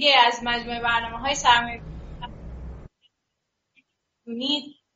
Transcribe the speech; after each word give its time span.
دیگه 0.00 0.12
از 0.26 0.40
مجموعه 0.44 0.80
برنامه 0.80 1.18
های 1.18 1.34
سرمایه 1.34 1.82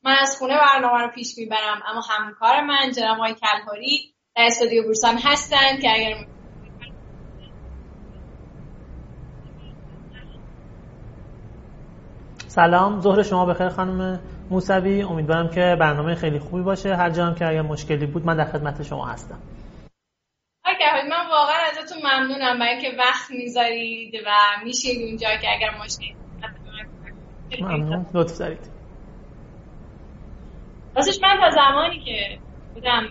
من 0.03 0.15
از 0.21 0.37
خونه 0.37 0.57
برنامه 0.57 1.01
رو 1.01 1.11
پیش 1.11 1.37
می‌برم 1.37 1.81
اما 1.87 2.01
همکار 2.09 2.61
من 2.61 2.91
جناب 2.91 3.17
آقای 3.17 3.33
کلهاری 3.33 4.15
در 4.35 4.43
استودیو 4.43 4.83
بورسان 4.83 5.17
هستن 5.17 5.79
که 5.81 5.91
اگر 5.93 6.25
سلام 12.47 13.01
ظهر 13.01 13.23
شما 13.23 13.45
بخیر 13.45 13.69
خانم 13.69 14.19
موسوی. 14.49 15.01
امیدوارم 15.01 15.49
که 15.49 15.77
برنامه 15.79 16.15
خیلی 16.15 16.39
خوبی 16.39 16.63
باشه. 16.63 16.95
هر 16.95 17.09
جا 17.09 17.33
که 17.33 17.47
اگر 17.47 17.61
مشکلی 17.61 18.05
بود 18.05 18.25
من 18.25 18.37
در 18.37 18.45
خدمت 18.45 18.83
شما 18.83 19.05
هستم. 19.05 19.54
من 21.09 21.27
واقعا 21.29 21.55
ازتون 21.55 21.97
ممنونم. 21.97 22.59
برای 22.59 22.71
اینکه 22.71 22.97
وقت 22.97 23.31
می‌ذارید 23.31 24.13
و 24.25 24.29
میشید 24.63 25.01
اونجا 25.01 25.27
که 25.41 25.47
اگر 25.53 25.69
مشکلی 25.69 26.15
ممنون. 27.61 28.05
لطف 28.13 28.37
دارید. 28.37 28.71
راستش 30.95 31.21
من 31.23 31.37
تا 31.39 31.49
زمانی 31.49 31.99
که 31.99 32.39
بودم 32.73 33.03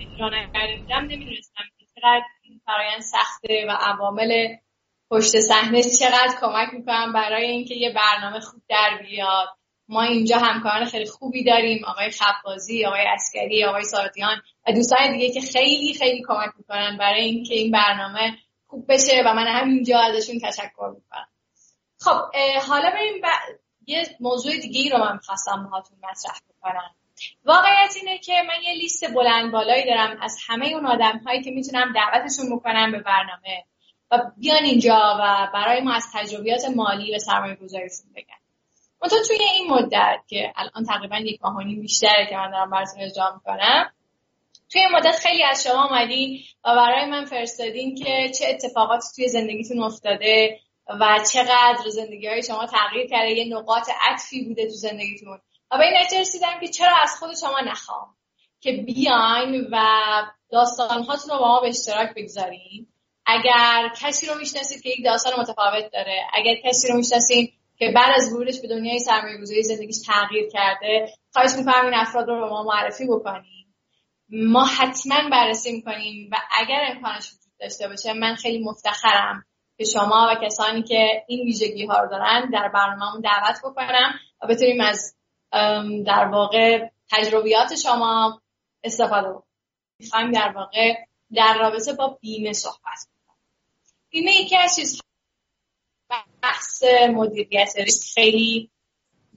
اجرا 0.00 0.28
نکرده 0.28 0.76
بودم 0.80 1.00
نمی‌دونستم 1.00 1.64
که 1.78 1.86
چقدر 1.94 2.24
این 2.42 2.60
فرایند 2.66 3.00
سخته 3.00 3.66
و 3.68 3.70
عوامل 3.70 4.56
پشت 5.10 5.40
صحنه 5.40 5.82
چقدر 5.82 6.34
کمک 6.40 6.68
می‌کنم 6.72 7.12
برای 7.12 7.46
اینکه 7.46 7.74
یه 7.74 7.94
برنامه 7.94 8.40
خوب 8.40 8.62
در 8.68 8.98
بیاد. 9.02 9.48
ما 9.90 10.02
اینجا 10.02 10.38
همکاران 10.38 10.84
خیلی 10.84 11.06
خوبی 11.06 11.44
داریم 11.44 11.84
آقای 11.84 12.10
خبازی 12.10 12.86
آقای 12.86 13.06
اسکری 13.06 13.64
آقای 13.64 13.84
سارتیان 13.84 14.42
و 14.68 14.72
دوستان 14.72 15.12
دیگه 15.12 15.30
که 15.30 15.40
خیلی 15.40 15.94
خیلی 15.94 16.22
کمک 16.28 16.50
می‌کنن 16.58 16.96
برای 16.96 17.24
اینکه 17.24 17.54
این 17.54 17.70
برنامه 17.70 18.38
خوب 18.66 18.92
بشه 18.92 19.22
و 19.26 19.34
من 19.34 19.46
همینجا 19.46 20.00
ازشون 20.00 20.38
تشکر 20.38 20.94
می‌کنم. 20.94 21.26
خب 22.00 22.34
حالا 22.68 22.90
بریم 22.90 23.20
ب... 23.22 23.26
یه 23.86 24.06
موضوع 24.20 24.56
دیگه 24.56 24.80
ای 24.80 24.88
رو 24.88 24.98
من 24.98 25.18
خواستم 25.18 25.64
باهاتون 25.64 25.98
مطرح 25.98 26.38
بکنم. 26.48 26.94
واقعیت 27.44 27.94
اینه 27.96 28.18
که 28.18 28.32
من 28.48 28.62
یه 28.62 28.74
لیست 28.74 29.14
بلند 29.14 29.52
بالایی 29.52 29.84
دارم 29.84 30.18
از 30.20 30.38
همه 30.46 30.66
اون 30.66 30.86
آدم 30.86 31.18
هایی 31.18 31.42
که 31.42 31.50
می‌تونم 31.50 31.92
دعوتشون 31.92 32.56
بکنم 32.56 32.92
به 32.92 32.98
برنامه 32.98 33.64
و 34.10 34.18
بیان 34.36 34.64
اینجا 34.64 35.18
و 35.20 35.48
برای 35.54 35.80
ما 35.80 35.92
از 35.92 36.06
تجربیات 36.14 36.64
مالی 36.76 37.16
و 37.16 37.18
سرمایه 37.18 37.54
گذاریشون 37.54 38.12
بگن. 38.16 38.39
منتها 39.02 39.18
توی 39.28 39.38
این 39.54 39.70
مدت 39.70 40.20
که 40.28 40.52
الان 40.56 40.84
تقریبا 40.84 41.16
یک 41.16 41.40
ماه 41.42 41.64
بیشتره 41.64 42.26
که 42.30 42.36
من 42.36 42.50
دارم 42.50 42.70
براتون 42.70 43.02
اجرا 43.02 43.34
می‌کنم. 43.34 43.92
توی 44.72 44.80
این 44.80 44.90
مدت 44.92 45.16
خیلی 45.16 45.42
از 45.44 45.64
شما 45.64 45.82
آمدین 45.82 46.40
و 46.64 46.74
برای 46.74 47.06
من 47.06 47.24
فرستادین 47.24 47.94
که 47.94 48.30
چه 48.38 48.44
اتفاقاتی 48.48 49.06
توی 49.16 49.28
زندگیتون 49.28 49.82
افتاده 49.82 50.60
و 51.00 51.18
چقدر 51.32 51.88
زندگی 51.88 52.26
های 52.26 52.42
شما 52.42 52.66
تغییر 52.66 53.06
کرده 53.06 53.30
یه 53.30 53.56
نقاط 53.56 53.90
عطفی 54.00 54.44
بوده 54.44 54.64
تو 54.64 54.74
زندگیتون. 54.74 55.40
و 55.70 55.78
به 55.78 55.84
این 55.84 55.94
نتیجه 56.00 56.20
رسیدم 56.20 56.60
که 56.60 56.68
چرا 56.68 56.96
از 57.02 57.16
خود 57.18 57.36
شما 57.40 57.60
نخوام 57.60 58.14
که 58.60 58.72
بیاین 58.72 59.68
و 59.72 59.76
داستانهاتون 60.50 61.30
رو 61.30 61.38
با 61.38 61.48
ما 61.48 61.60
به 61.60 61.68
اشتراک 61.68 62.14
بگذارین. 62.16 62.86
اگر 63.26 63.92
کسی 64.00 64.26
رو 64.26 64.34
می‌شناسید 64.34 64.82
که 64.82 64.90
یک 64.90 65.04
داستان 65.04 65.40
متفاوت 65.40 65.92
داره 65.92 66.26
اگر 66.34 66.54
کسی 66.64 66.88
رو 66.88 66.96
می‌شناسید 66.96 67.59
که 67.80 67.92
بعد 67.94 68.12
از 68.16 68.32
ورودش 68.32 68.60
به 68.60 68.68
دنیای 68.68 68.98
سرمایه 68.98 69.38
گذاری 69.38 69.62
زندگیش 69.62 69.96
تغییر 70.06 70.48
کرده. 70.48 71.14
خواهش 71.32 71.50
می‌کنم 71.58 71.84
این 71.84 71.94
افراد 71.94 72.28
رو 72.28 72.40
به 72.40 72.50
ما 72.50 72.62
معرفی 72.62 73.06
بکنیم 73.06 73.76
ما 74.28 74.64
حتما 74.64 75.28
بررسی 75.30 75.72
می‌کنیم 75.72 76.28
و 76.32 76.36
اگر 76.50 76.80
امکانش 76.94 77.26
وجود 77.26 77.52
داشته 77.60 77.88
باشه 77.88 78.12
من 78.12 78.34
خیلی 78.34 78.64
مفتخرم 78.64 79.44
که 79.78 79.84
شما 79.84 80.28
و 80.30 80.46
کسانی 80.46 80.82
که 80.82 81.24
این 81.28 81.44
ویژگی 81.44 81.86
ها 81.86 81.98
رو 81.98 82.10
دارن 82.10 82.50
در 82.50 82.68
برنامهمون 82.68 83.20
دعوت 83.20 83.58
بکنم 83.64 84.12
و 84.42 84.46
بتونیم 84.46 84.80
از 84.80 85.16
در 86.06 86.28
واقع 86.32 86.88
تجربیات 87.10 87.74
شما 87.74 88.40
استفاده 88.84 89.28
بکنیم. 89.28 89.54
می‌خوایم 89.98 90.32
در 90.32 90.52
واقع 90.56 90.94
در 91.34 91.58
رابطه 91.60 91.92
با 91.92 92.18
بیمه 92.20 92.52
صحبت 92.52 92.98
کنیم 93.26 93.38
بیمه 94.10 94.32
یکی 94.32 94.56
از 94.56 94.76
چیزها 94.76 95.09
بحث 96.42 96.82
مدیریت 97.10 97.72
ریسک 97.76 98.12
خیلی 98.14 98.70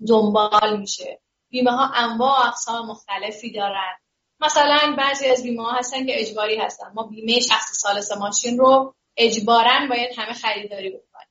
دنبال 0.07 0.79
میشه. 0.79 1.21
بیمه 1.49 1.71
ها 1.71 1.91
انواع 1.95 2.43
و 2.43 2.47
اقسام 2.47 2.87
مختلفی 2.87 3.51
دارن. 3.51 3.93
مثلا 4.39 4.95
بعضی 4.97 5.27
از 5.27 5.43
بیمه 5.43 5.63
ها 5.63 5.71
هستن 5.71 6.05
که 6.05 6.21
اجباری 6.21 6.57
هستن. 6.57 6.91
ما 6.93 7.03
بیمه 7.03 7.39
شخص 7.39 7.71
سالس 7.81 8.11
ماشین 8.11 8.57
رو 8.57 8.95
اجبارا 9.17 9.87
باید 9.89 10.19
همه 10.19 10.33
خریداری 10.33 10.89
بکنیم. 10.89 11.27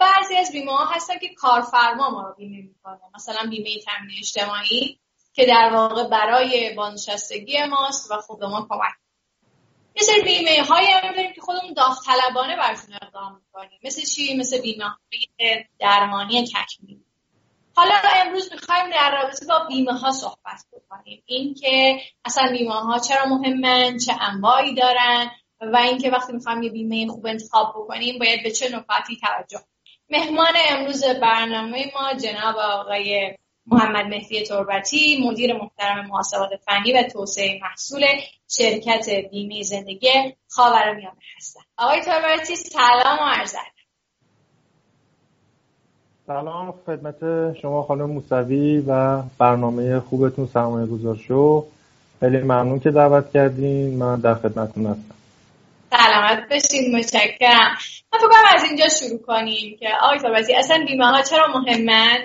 بعضی 0.00 0.36
از 0.36 0.52
بیمه 0.52 0.72
ها 0.72 0.84
هستن 0.84 1.18
که 1.18 1.34
کارفرما 1.34 2.10
ما 2.10 2.22
رو 2.22 2.34
بیمه 2.34 2.62
می‌کنه. 2.62 3.00
مثلا 3.14 3.50
بیمه 3.50 3.80
تامین 3.84 4.16
اجتماعی 4.18 5.00
که 5.32 5.46
در 5.46 5.70
واقع 5.72 6.08
برای 6.08 6.74
بازنشستگی 6.74 7.64
ماست 7.64 8.10
و 8.10 8.16
خود 8.16 8.44
ما 8.44 8.66
کمک 8.70 9.05
یه 9.96 10.02
سری 10.02 10.22
بیمه 10.22 10.62
هایی 10.68 10.86
هم 10.86 11.12
داریم 11.12 11.32
که 11.32 11.40
خودمون 11.40 11.72
داوطلبانه 11.72 12.56
برشون 12.56 12.94
اقدام 13.02 13.40
می‌کنیم. 13.44 13.80
مثل 13.84 14.02
چی؟ 14.02 14.36
مثل 14.36 14.60
بیمه 14.60 14.84
درمانی 15.78 16.44
تکمیلی 16.44 17.06
حالا 17.76 17.94
امروز 18.16 18.52
می‌خوایم 18.52 18.90
در 18.90 19.22
رابطه 19.22 19.46
با 19.46 19.64
بیمه 19.68 19.92
ها 19.92 20.12
صحبت 20.12 20.64
بکنیم. 20.72 21.22
اینکه 21.26 22.00
اصلا 22.24 22.52
بیمه 22.52 22.74
ها 22.74 22.98
چرا 22.98 23.26
مهمن 23.26 23.98
چه 23.98 24.12
انواعی 24.20 24.74
دارن 24.74 25.30
و 25.60 25.76
اینکه 25.76 26.10
وقتی 26.10 26.32
می‌خوایم 26.32 26.62
یه 26.62 26.70
بیمه 26.70 27.12
خوب 27.12 27.26
انتخاب 27.26 27.74
بکنیم 27.76 28.18
باید 28.18 28.42
به 28.42 28.50
چه 28.50 28.76
نکاتی 28.76 29.16
توجه 29.16 29.64
مهمان 30.10 30.54
امروز 30.68 31.04
برنامه 31.04 31.92
ما 31.94 32.14
جناب 32.14 32.56
آقای 32.56 33.36
محمد 33.66 34.06
مهدی 34.06 34.42
تربتی 34.42 35.28
مدیر 35.28 35.54
محترم 35.54 36.06
محاسبات 36.06 36.50
فنی 36.66 36.92
و 36.92 37.02
توسعه 37.02 37.60
محصول 37.62 38.04
شرکت 38.48 39.08
بیمه 39.30 39.62
زندگی 39.62 40.08
خاورمیانه 40.48 41.16
هستن 41.36 41.60
آقای 41.76 42.00
تربتی 42.00 42.56
سلام 42.56 43.18
و 43.18 43.26
عرض 43.26 43.54
سلام 46.26 46.74
خدمت 46.86 47.16
شما 47.62 47.82
خانم 47.82 48.10
موسوی 48.10 48.78
و 48.78 49.22
برنامه 49.38 50.00
خوبتون 50.00 50.46
سرمایه 50.46 50.86
گذار 50.86 51.16
شو. 51.16 51.66
خیلی 52.20 52.38
ممنون 52.38 52.80
که 52.80 52.90
دعوت 52.90 53.32
کردین. 53.32 53.98
من 53.98 54.20
در 54.20 54.34
خدمتتون 54.34 54.86
هستم. 54.86 55.14
سلامت 55.90 56.48
بشین 56.50 56.96
متشکرم. 56.96 57.76
من 58.12 58.18
فکر 58.18 58.54
از 58.54 58.64
اینجا 58.64 58.88
شروع 58.88 59.22
کنیم 59.22 59.76
که 59.80 59.88
آقای 60.02 60.18
تربتی 60.18 60.54
اصلا 60.54 60.84
بیمه 60.86 61.06
ها 61.06 61.22
چرا 61.22 61.46
مهمن؟ 61.46 62.18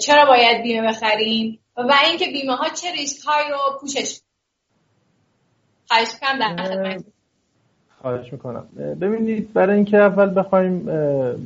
چرا 0.00 0.24
باید 0.24 0.62
بیمه 0.62 0.88
بخریم؟ 0.88 1.58
و 1.76 1.92
اینکه 2.08 2.26
بیمه 2.26 2.56
ها 2.56 2.68
چه 2.68 2.92
ریسک 2.92 3.24
هایی 3.26 3.48
رو 3.50 3.78
پوشش 3.80 4.20
خواهش 5.88 6.08
می‌کنم 6.14 6.38
در 6.38 7.00
خواهش 8.02 8.32
می‌کنم. 8.32 8.68
ببینید 9.00 9.52
برای 9.52 9.76
اینکه 9.76 9.96
اول 9.96 10.40
بخوایم 10.40 10.84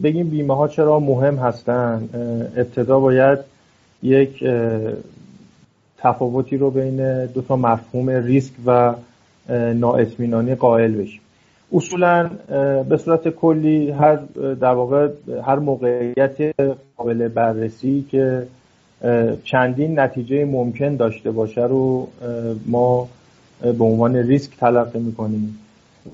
بگیم 0.03 0.31
بیمه 0.31 0.57
ها 0.57 0.69
چرا 0.69 1.01
مهم 1.01 1.37
هستن 1.37 2.09
ابتدا 2.57 3.01
باید 3.01 3.39
یک 4.03 4.45
تفاوتی 5.99 6.57
رو 6.57 6.71
بین 6.71 7.27
دو 7.27 7.43
تا 7.43 7.57
مفهوم 7.57 8.11
ریسک 8.11 8.53
و 8.67 8.95
نااطمینانی 9.75 10.55
قائل 10.55 10.93
بشیم. 10.93 11.21
اصولا 11.73 12.31
به 12.89 12.97
صورت 12.97 13.29
کلی 13.29 13.91
هر 13.91 14.17
در 14.61 14.73
واقع 14.73 15.09
هر 15.47 15.59
موقعیت 15.59 16.55
قابل 16.97 17.29
بررسی 17.29 18.05
که 18.11 18.47
چندین 19.45 20.01
نتیجه 20.01 20.45
ممکن 20.45 20.97
داشته 20.97 21.31
باشه 21.31 21.63
رو 21.63 22.09
ما 22.67 23.09
به 23.63 23.85
عنوان 23.85 24.17
ریسک 24.17 24.57
تلقی 24.61 24.99
می‌کنیم. 24.99 25.59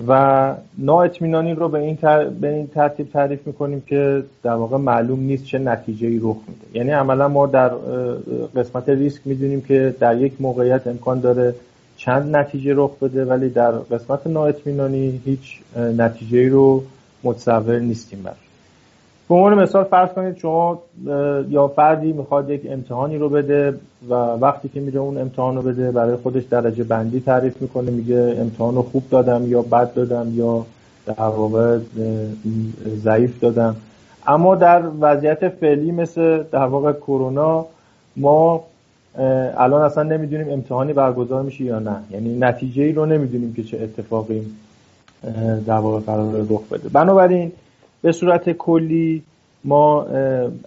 و 0.07 0.53
نااطمینانی 0.77 1.53
رو 1.53 1.69
به 1.69 1.79
این, 1.79 1.97
به 2.41 2.53
این 2.53 2.67
ترتیب 2.67 3.09
تعریف 3.09 3.47
می‌کنیم 3.47 3.83
که 3.87 4.23
در 4.43 4.53
واقع 4.53 4.77
معلوم 4.77 5.19
نیست 5.19 5.45
چه 5.45 5.59
نتیجه 5.59 6.07
ای 6.07 6.19
رخ 6.23 6.37
میده. 6.47 6.77
یعنی 6.77 6.91
عملا 6.91 7.27
ما 7.27 7.47
در 7.47 7.69
قسمت 8.55 8.89
ریسک 8.89 9.21
می‌دونیم 9.25 9.61
که 9.61 9.95
در 9.99 10.17
یک 10.17 10.33
موقعیت 10.39 10.87
امکان 10.87 11.19
داره 11.19 11.55
چند 11.97 12.35
نتیجه 12.35 12.73
رخ 12.75 12.91
بده 13.01 13.25
ولی 13.25 13.49
در 13.49 13.71
قسمت 13.71 14.27
نااطمینانی 14.27 15.21
هیچ 15.25 15.59
نتیجه 15.77 16.49
رو 16.49 16.83
متصور 17.23 17.79
نیستیم 17.79 18.23
بر 18.23 18.33
به 19.29 19.35
عنوان 19.35 19.63
مثال 19.63 19.83
فرض 19.83 20.09
کنید 20.09 20.37
شما 20.37 20.81
یا 21.49 21.67
فردی 21.67 22.13
می‌خواد 22.13 22.49
یک 22.49 22.61
امتحانی 22.69 23.17
رو 23.17 23.29
بده 23.29 23.73
و 24.09 24.13
وقتی 24.13 24.69
که 24.69 24.79
میره 24.79 24.99
اون 24.99 25.17
امتحان 25.17 25.55
رو 25.55 25.61
بده 25.61 25.91
برای 25.91 26.15
خودش 26.15 26.43
درجه 26.43 26.83
بندی 26.83 27.19
تعریف 27.19 27.61
می‌کنه 27.61 27.91
میگه 27.91 28.35
امتحان 28.39 28.75
رو 28.75 28.81
خوب 28.81 29.03
دادم 29.09 29.51
یا 29.51 29.61
بد 29.61 29.93
دادم 29.93 30.31
یا 30.35 30.65
در 31.05 31.13
واقع 31.23 31.77
ضعیف 33.03 33.39
دادم. 33.39 33.75
اما 34.27 34.55
در 34.55 34.83
وضعیت 34.99 35.49
فعلی 35.49 35.91
مثل 35.91 36.43
در 36.43 36.65
واقع 36.65 36.93
کرونا 36.93 37.65
ما 38.15 38.63
الان 39.17 39.81
اصلا 39.81 40.03
نمی‌دونیم 40.03 40.49
امتحانی 40.49 40.93
برگزار 40.93 41.43
میشه 41.43 41.63
یا 41.63 41.79
نه. 41.79 41.95
یعنی 42.11 42.37
نتیجه 42.39 42.83
ای 42.83 42.91
رو 42.91 43.05
نمی‌دونیم 43.05 43.53
که 43.53 43.63
چه 43.63 43.77
اتفاقی 43.77 44.41
در 45.65 45.77
واقع 45.77 45.99
قرار 45.99 46.45
رخ 46.49 46.67
بده. 46.71 46.89
بنابراین 46.89 47.51
به 48.01 48.11
صورت 48.11 48.51
کلی 48.51 49.23
ما 49.63 50.05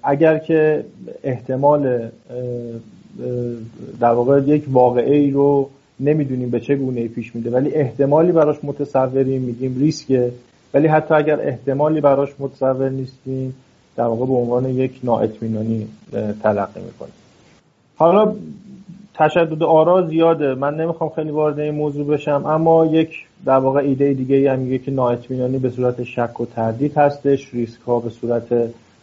اگر 0.02 0.38
که 0.38 0.84
احتمال 1.25 2.08
در 4.00 4.10
واقع 4.10 4.40
یک 4.40 4.64
واقعه 4.72 5.16
ای 5.16 5.31
رو 5.31 5.69
نمی‌دونیم 6.00 6.50
به 6.50 6.60
چه 6.60 6.76
گونه 6.76 7.08
پیش 7.08 7.37
میده 7.37 7.50
ولی 7.50 7.75
احتمالی 7.75 8.32
براش 8.32 8.56
متصوریم 8.62 9.43
میگیم 9.43 9.78
ریسکه. 9.78 10.32
ولی 10.75 10.87
حتی 10.87 11.14
اگر 11.14 11.40
احتمالی 11.40 12.00
براش 12.00 12.28
متصور 12.38 12.88
نیستیم 12.88 13.54
در 13.96 14.04
واقع 14.04 14.26
به 14.26 14.32
عنوان 14.32 14.69
یک 14.70 15.00
نااطمینانی 15.04 15.87
تلقی 16.43 16.81
می‌کنیم. 16.81 17.12
حالا 17.96 18.34
تشدد 19.14 19.62
آرا 19.62 20.06
زیاده. 20.06 20.54
من 20.54 20.75
نمی‌خوام 20.75 21.10
خیلی 21.10 21.31
وارد 21.31 21.58
این 21.58 21.75
موضوع 21.75 22.06
بشم 22.06 22.43
اما 22.46 22.87
یک 22.87 23.26
در 23.44 23.58
واقع 23.58 23.81
ایده 23.81 24.14
دیگه 24.14 24.52
هم 24.52 24.58
میگه 24.58 24.78
که 24.78 24.90
نااطمینانی 24.90 25.58
به 25.58 25.70
صورت 25.70 26.02
شک 26.04 26.40
و 26.40 26.46
تردید 26.46 26.98
هستش. 26.98 27.54
ریسک 27.54 27.81
ها 27.81 28.00
به 28.00 28.10
صورت 28.10 28.46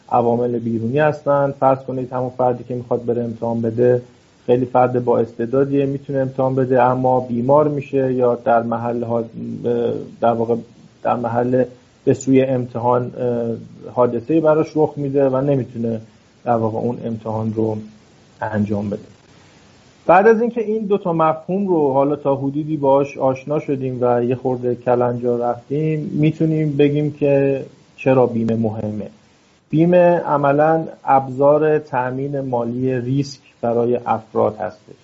عوامل 0.09 0.59
بیرونی 0.59 0.99
هستن. 0.99 1.53
فرض 1.59 1.79
کنید 1.79 2.13
همون 2.13 2.29
فردی 2.29 2.63
که 2.63 2.75
می‌خواد 2.75 3.05
بره 3.05 3.23
امتحان 3.23 3.61
بده 3.61 4.01
خیلی 4.45 4.65
فرد 4.65 5.05
با 5.05 5.19
استعدادیه 5.19 5.85
می‌تونه 5.85 6.19
امتحان 6.19 6.55
بده 6.55 6.81
اما 6.81 7.19
بیمار 7.19 7.67
میشه 7.67 8.13
یا 8.13 8.35
در 8.35 8.61
محل 8.61 9.03
ها 9.03 9.23
در 10.21 10.33
واقع 10.33 10.55
در 11.03 11.15
محل 11.15 11.63
به 12.05 12.13
سوی 12.13 12.41
امتحان 12.41 13.11
حادثه 13.93 14.41
براش 14.41 14.67
رخ 14.75 14.93
میده 14.97 15.29
و 15.29 15.41
نمی‌تونه 15.41 16.01
در 16.45 16.55
واقع 16.55 16.77
اون 16.77 16.97
امتحان 17.05 17.53
رو 17.53 17.77
انجام 18.51 18.89
بده. 18.89 19.01
بعد 20.05 20.27
از 20.27 20.41
اینکه 20.41 20.61
این 20.61 20.85
دو 20.85 20.97
تا 20.97 21.13
مفهوم 21.13 21.67
رو 21.67 21.93
حالا 21.93 22.15
تا 22.15 22.35
حدودی 22.35 22.77
باش 22.77 23.17
آشنا 23.17 23.59
شدیم 23.59 23.97
و 24.01 24.23
یه 24.23 24.35
خورده 24.35 24.75
کلنجا 24.75 25.37
رفتیم 25.37 25.99
می‌تونیم 26.13 26.77
بگیم 26.77 27.13
که 27.13 27.65
چرا 27.97 28.25
بیمه 28.25 28.55
مهمه. 28.55 29.09
بیمه 29.69 30.17
عملا 30.19 30.83
ابزار 31.05 31.79
تأمین 31.79 32.41
مالی 32.41 32.99
ریسک 32.99 33.39
برای 33.61 33.99
افراد 34.05 34.57
هستش. 34.57 34.95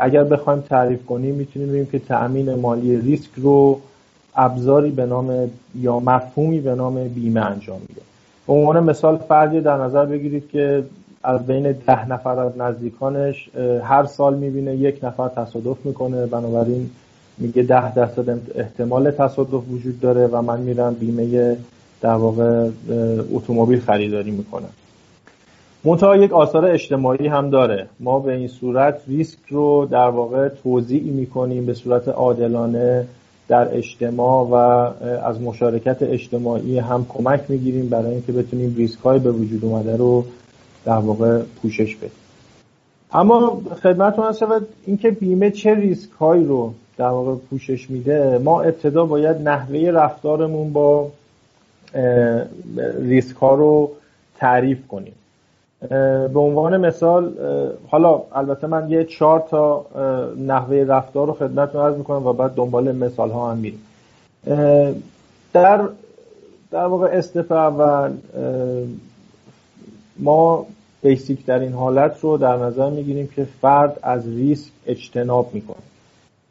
اگر 0.00 0.24
بخوایم 0.24 0.60
تعریف 0.60 1.06
کنیم 1.06 1.34
می‌تونیم 1.34 1.68
بگیم 1.68 1.86
که 1.86 1.98
تأمین 1.98 2.54
مالی 2.54 2.96
ریسک 2.96 3.30
رو 3.36 3.80
ابزاری 4.36 4.90
به 4.90 5.06
نام 5.06 5.50
یا 5.74 5.98
مفهومی 6.00 6.60
به 6.60 6.74
نام 6.74 7.08
بیمه 7.08 7.40
انجام 7.40 7.80
میده. 7.88 8.02
به 8.46 8.52
عنوان 8.52 8.84
مثال 8.84 9.16
فردی 9.16 9.60
در 9.60 9.76
نظر 9.76 10.06
بگیرید 10.06 10.50
که 10.50 10.84
از 11.22 11.46
بین 11.46 11.72
ده 11.72 12.08
نفر 12.08 12.38
از 12.40 12.58
نزدیکانش 12.58 13.50
هر 13.82 14.04
سال 14.04 14.34
می‌بینه 14.34 14.76
یک 14.76 14.98
نفر 15.02 15.28
تصادف 15.28 15.86
می‌کنه. 15.86 16.26
بنابراین 16.26 16.90
میگه 17.38 17.62
ده 17.62 17.94
درصد 17.94 18.38
احتمال 18.54 19.10
تصادف 19.10 19.62
وجود 19.70 20.00
داره 20.00 20.26
و 20.26 20.42
من 20.42 20.60
میرم 20.60 20.94
بیمه 20.94 21.56
در 22.00 22.14
واقع 22.14 22.68
اتومبیل 23.34 23.80
خریداری 23.80 24.30
می‌کنم. 24.30 24.68
منتها 25.84 26.16
یک 26.16 26.32
آثار 26.32 26.66
اجتماعی 26.66 27.26
هم 27.26 27.50
داره. 27.50 27.86
ما 28.00 28.18
به 28.18 28.32
این 28.32 28.48
صورت 28.48 29.00
ریسک 29.08 29.38
رو 29.48 29.88
در 29.90 30.08
واقع 30.08 30.48
توضیح 30.48 31.12
می‌کنیم 31.12 31.66
به 31.66 31.74
صورت 31.74 32.08
عادلانه 32.08 33.06
در 33.48 33.76
اجتماع 33.76 34.48
و 34.48 34.54
از 35.24 35.40
مشارکت 35.40 36.02
اجتماعی 36.02 36.78
هم 36.78 37.06
کمک 37.08 37.40
می‌گیریم 37.48 37.88
برای 37.88 38.12
اینکه 38.12 38.32
بتونیم 38.32 38.74
ریسک 38.76 38.98
های 38.98 39.18
به 39.18 39.30
وجود 39.30 39.64
اومده 39.64 39.96
رو 39.96 40.24
در 40.84 40.98
واقع 40.98 41.42
پوشش 41.62 41.96
بدیم. 41.96 42.10
اما 43.12 43.62
خدمتتون 43.82 44.24
هست 44.24 44.38
شود 44.38 44.66
اینکه 44.86 45.10
بیمه 45.10 45.50
چه 45.50 45.74
ریسک 45.74 46.10
هایی 46.10 46.44
رو 46.44 46.74
در 46.98 47.08
واقع 47.08 47.34
پوشش 47.50 47.90
میده؟ 47.90 48.38
ما 48.38 48.62
ابتدا 48.62 49.06
باید 49.06 49.48
نحوه 49.48 49.90
رفتارمون 49.90 50.72
با 50.72 51.10
ریسک 52.98 53.36
ها 53.36 53.54
رو 53.54 53.90
تعریف 54.36 54.86
کنیم. 54.88 55.14
به 56.32 56.40
عنوان 56.40 56.76
مثال 56.76 57.32
حالا 57.88 58.22
البته 58.32 58.66
من 58.66 58.90
یه 58.90 59.04
چهار 59.04 59.44
تا 59.50 59.86
نحوه 60.46 60.76
رفتار 60.76 61.26
رو 61.26 61.32
خدمتتون 61.32 61.80
عرض 61.80 61.96
می‌کنم 61.96 62.26
و 62.26 62.32
بعد 62.32 62.54
دنبال 62.54 62.92
مثال 62.92 63.30
ها 63.30 63.50
هم 63.50 63.58
میریم. 63.58 63.82
در 65.52 65.80
در 66.70 66.84
واقع 66.84 67.06
استپ 67.12 67.52
اول 67.52 68.12
ما 70.18 70.66
بیسیک 71.02 71.46
در 71.46 71.58
این 71.58 71.72
حالت 71.72 72.20
رو 72.20 72.36
در 72.36 72.56
نظر 72.56 72.90
می‌گیریم 72.90 73.28
که 73.36 73.44
فرد 73.44 73.98
از 74.02 74.28
ریسک 74.28 74.72
اجتناب 74.86 75.50
می‌کنه. 75.52 75.76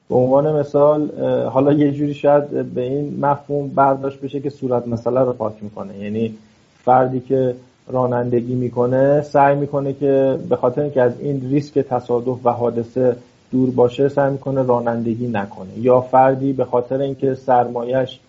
به 0.10 0.16
عنوان 0.16 0.60
مثال 0.60 1.10
حالا 1.46 1.74
یه 1.74 1.92
جوری 1.92 2.14
شاید 2.14 2.74
به 2.74 2.82
این 2.82 3.20
مفهوم 3.20 3.68
برداشت 3.68 4.22
بشه 4.22 4.40
که 4.40 4.50
صورت 4.50 4.88
مسئله 4.88 5.20
رو 5.20 5.34
پاک 5.34 5.54
می‌کنه. 5.62 5.98
یعنی 5.98 6.36
فردی 6.84 7.20
که 7.20 7.56
رانندگی 7.88 8.56
می‌کنه 8.56 9.22
سعی 9.22 9.56
می‌کنه 9.56 9.94
که 9.94 10.40
به 10.50 10.56
خاطر 10.56 10.82
اینکه 10.82 11.02
از 11.02 11.20
این 11.20 11.50
ریسک 11.50 11.80
تصادف 11.80 12.46
و 12.46 12.50
حادثه 12.50 13.16
دور 13.52 13.70
باشه 13.70 14.10
سعی 14.10 14.32
می‌کنه 14.32 14.64
رانندگی 14.64 15.28
نکنه. 15.28 15.80
یا 15.80 16.02
فردی 16.02 16.54
به 16.54 16.66
خاطر 16.66 17.02
اینکه 17.02 17.36
سرمایش 17.36 18.20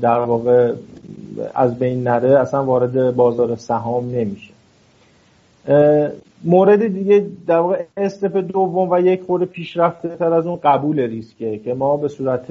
در 0.00 0.20
واقع 0.20 0.72
از 1.54 1.78
بین 1.78 2.02
نره 2.02 2.40
اصلا 2.40 2.64
وارد 2.64 3.16
بازار 3.16 3.56
سهام 3.56 4.10
نمیشه. 4.10 4.52
مورد 6.44 6.86
دیگه 6.86 7.26
در 7.46 7.58
واقع 7.58 7.82
استپ 7.96 8.36
دوم 8.36 8.90
و 8.90 9.00
یک 9.00 9.22
خورده 9.22 9.44
پیشرفته 9.44 10.08
تر 10.08 10.32
از 10.32 10.46
اون 10.46 10.58
قبول 10.64 11.00
ریسکه 11.00 11.58
که 11.58 11.74
ما 11.74 11.96
به 11.96 12.08
صورت 12.08 12.50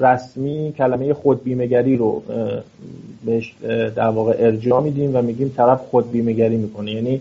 رسمی 0.00 0.74
کلمه 0.78 1.14
خودبیمهگری 1.14 1.96
رو 1.96 2.22
بهش 3.24 3.54
در 3.96 4.08
واقع 4.08 4.36
ارجاع 4.38 4.82
میدیم 4.82 5.16
و 5.16 5.22
میگیم 5.22 5.52
طرف 5.56 5.80
خودبیمهگری 5.80 6.56
می‌کنه. 6.56 6.92
یعنی 6.92 7.20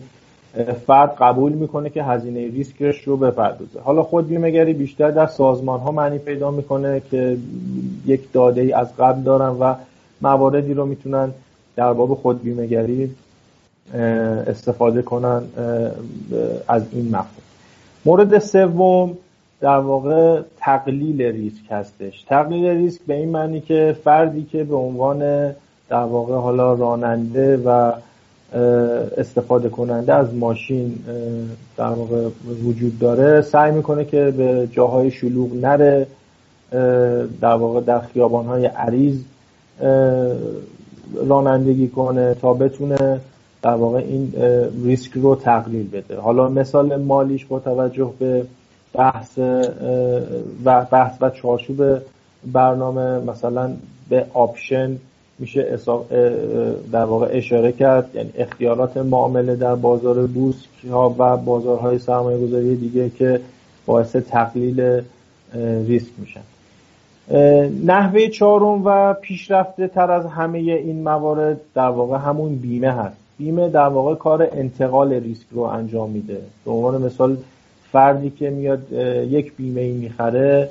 فرد 0.88 1.16
قبول 1.20 1.52
می‌کنه 1.52 1.90
که 1.90 2.04
هزینه 2.04 2.40
ریسکش 2.40 3.04
رو 3.04 3.18
بپردازه. 3.18 3.80
حالا 3.80 4.04
خودبیمهگری 4.04 4.74
بیشتر 4.74 5.12
در 5.12 5.28
سازمان 5.28 5.80
ها 5.80 5.92
معنی 5.92 6.18
پیدا 6.18 6.52
می‌کنه 6.52 7.02
که 7.12 7.38
یک 8.06 8.32
داده 8.34 8.62
ای 8.62 8.74
از 8.74 8.88
قبل 8.98 9.22
دارن 9.22 9.50
و 9.50 9.74
مواردی 10.22 10.74
رو 10.74 10.86
می‌تونن 10.86 11.32
در 11.76 11.94
باب 11.94 12.14
خودبیمهگری 12.14 13.16
استفاده 14.48 15.02
کنن 15.02 15.44
از 16.68 16.84
این 16.92 17.08
مفهوم. 17.08 17.26
مورد 18.06 18.40
سوم 18.40 19.18
در 19.62 19.78
واقع 19.78 20.42
تقلیل 20.58 21.22
ریسک 21.22 21.64
هستش. 21.72 22.24
تقلیل 22.24 22.66
ریسک 22.66 23.02
به 23.08 23.14
این 23.14 23.30
معنی 23.30 23.62
که 23.62 23.96
فردی 24.04 24.44
که 24.44 24.64
به 24.64 24.76
عنوان 24.76 25.20
در 25.90 26.04
واقع 26.04 26.36
حالا 26.36 26.74
راننده 26.74 27.58
و 27.58 27.92
استفاده 29.18 29.70
کننده 29.70 30.14
از 30.14 30.34
ماشین 30.34 30.96
در 31.78 31.90
واقع 31.90 32.30
وجود 32.64 33.00
داره. 33.00 33.42
سعی 33.42 33.72
می‌کنه 33.72 34.06
که 34.06 34.34
به 34.38 34.68
جاهای 34.72 35.12
شلوغ 35.12 35.54
نره 35.54 36.08
در 37.42 37.56
واقع 37.56 37.82
در 37.82 38.00
خیابانهای 38.00 38.66
عریض 38.66 39.18
رانندگی 41.28 41.88
کنه 41.88 42.34
تا 42.34 42.54
بتونه 42.54 43.22
در 43.62 43.74
واقع 43.74 43.98
این 43.98 44.34
ریسک 44.84 45.12
رو 45.14 45.36
تقلیل 45.36 45.90
بده. 45.90 46.20
حالا 46.20 46.50
مثال 46.50 46.96
مالیش 46.96 47.46
با 47.46 47.60
توجه 47.60 48.14
به 48.20 48.46
بحث 48.94 49.38
و 50.66 50.86
بحث 50.92 51.18
و 51.22 51.30
چارچوب 51.30 51.98
برنامه 52.46 53.20
مثلا 53.20 53.74
به 54.10 54.26
option 54.34 54.98
میشه 55.40 55.80
در 56.92 57.04
واقع 57.06 57.28
اشاره 57.32 57.72
کرد. 57.72 58.10
یعنی 58.16 58.30
اختیارات 58.38 58.98
معامله 58.98 59.56
در 59.56 59.76
بازار 59.76 60.28
بورس 60.28 60.66
ها 60.92 61.16
و 61.18 61.38
بازارهای 61.38 62.00
سرمایه 62.00 62.48
گذاری 62.48 62.76
دیگه 62.76 63.10
که 63.10 63.40
باعث 63.86 64.16
تقلیل 64.16 65.02
ریسک 65.88 66.12
میشن. 66.18 66.42
نحوه 67.86 68.28
چهارم 68.28 68.82
و 68.86 69.14
پیشرفته 69.14 69.88
تر 69.88 70.12
از 70.12 70.26
همه 70.26 70.58
این 70.58 71.04
موارد 71.04 71.62
در 71.76 71.90
واقع 71.90 72.18
همون 72.18 72.56
بیمه 72.56 72.92
هست. 72.92 73.18
بیمه 73.38 73.70
در 73.70 73.88
واقع 73.88 74.16
کار 74.16 74.48
انتقال 74.52 75.14
ریسک 75.14 75.46
رو 75.52 75.62
انجام 75.62 76.10
میده. 76.10 76.42
به 76.66 76.72
عنوان 76.72 77.02
مثال 77.02 77.38
فردی 77.92 78.30
که 78.30 78.50
میاد 78.50 78.92
یک 79.30 79.56
بیمه 79.56 79.82
ای 79.82 79.92
می‌خره 79.92 80.70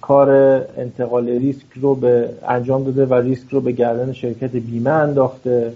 کار 0.00 0.30
انتقال 0.76 1.28
ریسک 1.28 1.66
رو 1.74 1.94
به 1.94 2.28
انجام 2.48 2.84
داده 2.84 3.06
و 3.06 3.14
ریسک 3.14 3.48
رو 3.50 3.60
به 3.60 3.72
گردن 3.72 4.12
شرکت 4.12 4.50
بیمه 4.50 4.90
انداخته 4.90 5.72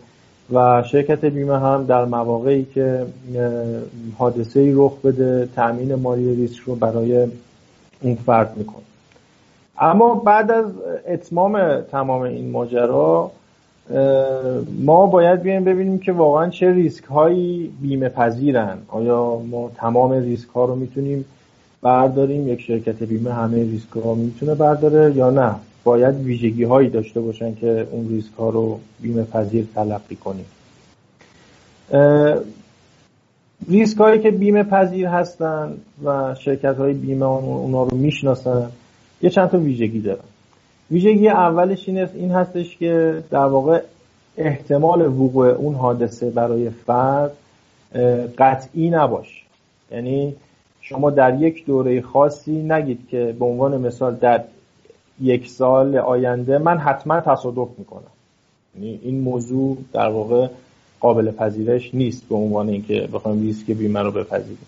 و 0.53 0.83
شرکت 0.83 1.25
بیمه 1.25 1.59
هم 1.59 1.85
در 1.85 2.05
مواقعی 2.05 2.67
که 2.75 3.07
حادثه 4.19 4.61
ای 4.61 4.73
رخ 4.77 4.93
بده 5.05 5.49
تأمین 5.57 5.95
مالی 5.95 6.35
ریسک 6.35 6.59
رو 6.59 6.75
برای 6.75 7.27
اون 8.03 8.15
فرد 8.15 8.57
می‌کنه. 8.57 8.83
اما 9.79 10.15
بعد 10.15 10.51
از 10.51 10.65
اتمام 11.09 11.81
تمام 11.81 12.23
این 12.23 12.51
ماجرا 12.51 13.31
ما 14.81 15.07
باید 15.07 15.43
بیایم 15.43 15.65
ببینیم 15.65 15.99
که 15.99 16.13
واقعا 16.13 16.49
چه 16.49 16.73
ریسک 16.73 17.05
هایی 17.05 17.73
بیمه 17.81 18.09
پذیرن 18.09 18.79
آیا 18.89 19.43
ما 19.51 19.71
تمام 19.77 20.13
ریسک 20.13 20.49
ها 20.49 20.65
رو 20.65 20.75
می‌تونیم 20.75 21.25
برداریم 21.83 22.49
یک 22.49 22.61
شرکت 22.61 23.03
بیمه 23.03 23.33
همه 23.33 23.63
ریسک 23.63 23.91
ها 24.05 24.15
می‌تونه 24.15 24.55
برداره 24.55 25.17
یا 25.17 25.31
نه؟ 25.31 25.55
باید 25.85 26.15
ویژگی 26.15 26.65
هایی 26.65 26.89
داشته 26.89 27.21
باشن 27.21 27.55
که 27.55 27.89
اون 27.91 28.09
ریسک 28.09 28.33
ها 28.39 28.51
رو 28.51 28.81
بیمه 29.01 29.25
پذیر 29.25 29.67
تلقی 29.75 30.17
کنیم. 30.17 30.45
ریسک 33.69 33.99
هایی 33.99 34.21
که 34.21 34.31
بیمه 34.31 34.63
پذیر 34.63 35.07
هستن 35.07 35.75
و 36.05 36.35
شرکت 36.35 36.77
های 36.77 36.93
بیمه 36.93 37.27
اونا 37.27 37.83
رو 37.83 37.97
می‌شناسن 37.97 38.71
یه 39.23 39.31
چند 39.31 39.49
تا 39.49 39.59
ویژگی 39.59 40.01
دارن. 40.01 40.25
ویژگی 40.91 41.29
اولش 41.29 41.89
این, 41.89 42.09
این 42.15 42.31
هستش 42.31 42.77
که 42.77 43.23
در 43.31 43.45
واقع 43.45 43.81
احتمال 44.37 45.07
وقوع 45.07 45.49
اون 45.49 45.75
حادثه 45.75 46.31
برای 46.31 46.71
فرد 46.71 47.33
قطعی 48.39 48.91
نباشه. 48.91 49.43
یعنی 49.93 50.35
شما 50.83 51.11
در 51.11 51.43
یک 51.43 51.67
دوره 51.67 52.01
خاصی 52.01 52.63
نگید 52.63 53.09
که 53.09 53.37
به 53.39 53.45
عنوان 53.45 53.81
مثال 53.81 54.15
در 54.15 54.45
یک 55.21 55.49
سال 55.49 55.97
آینده 55.97 56.59
من 56.59 56.79
حتما 56.79 57.21
تصادف 57.21 57.69
می‌کنم. 57.79 58.03
یعنی 58.75 59.01
این 59.03 59.21
موضوع 59.21 59.77
در 59.93 60.09
واقع 60.09 60.49
قابل 61.01 61.31
پذیرش 61.31 61.95
نیست 61.95 62.29
به 62.29 62.35
عنوان 62.35 62.69
اینکه 62.69 63.09
بخوایم 63.13 63.43
ریسک 63.43 63.71
بیمه 63.71 64.01
رو 64.01 64.11
بپذیریم. 64.11 64.67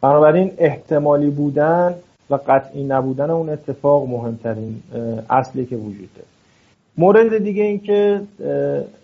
بنابراین 0.00 0.50
احتمالی 0.58 1.30
بودن 1.30 1.94
و 2.30 2.38
قطعی 2.48 2.84
نبودن 2.84 3.30
اون 3.30 3.48
اتفاق 3.48 4.08
مهمترین 4.08 4.82
اصلی 5.30 5.66
که 5.66 5.76
وجود 5.76 6.08
داره. 6.14 6.35
مورد 6.98 7.38
دیگه 7.38 7.62
این 7.62 7.80
که 7.80 8.20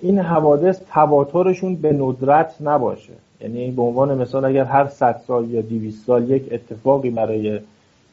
این 0.03 0.19
حوادث 0.19 0.81
تواترشون 0.93 1.77
به 1.77 1.93
ندرت 1.93 2.55
نباشه. 2.61 3.13
یعنی 3.41 3.71
به 3.71 3.83
عنوان 3.83 4.19
مثال 4.19 4.45
اگر 4.45 4.65
هر 4.65 4.89
100 4.89 5.21
سال 5.27 5.51
یا 5.51 5.61
200 5.61 6.07
سال 6.07 6.31
یک 6.31 6.43
اتفاقی 6.53 7.11
برای 7.11 7.61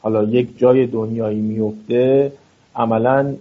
حالا 0.01 0.23
یک 0.23 0.57
جای 0.57 0.87
دنیایی 0.87 1.39
میفته 1.39 2.31
عملا 2.75 3.33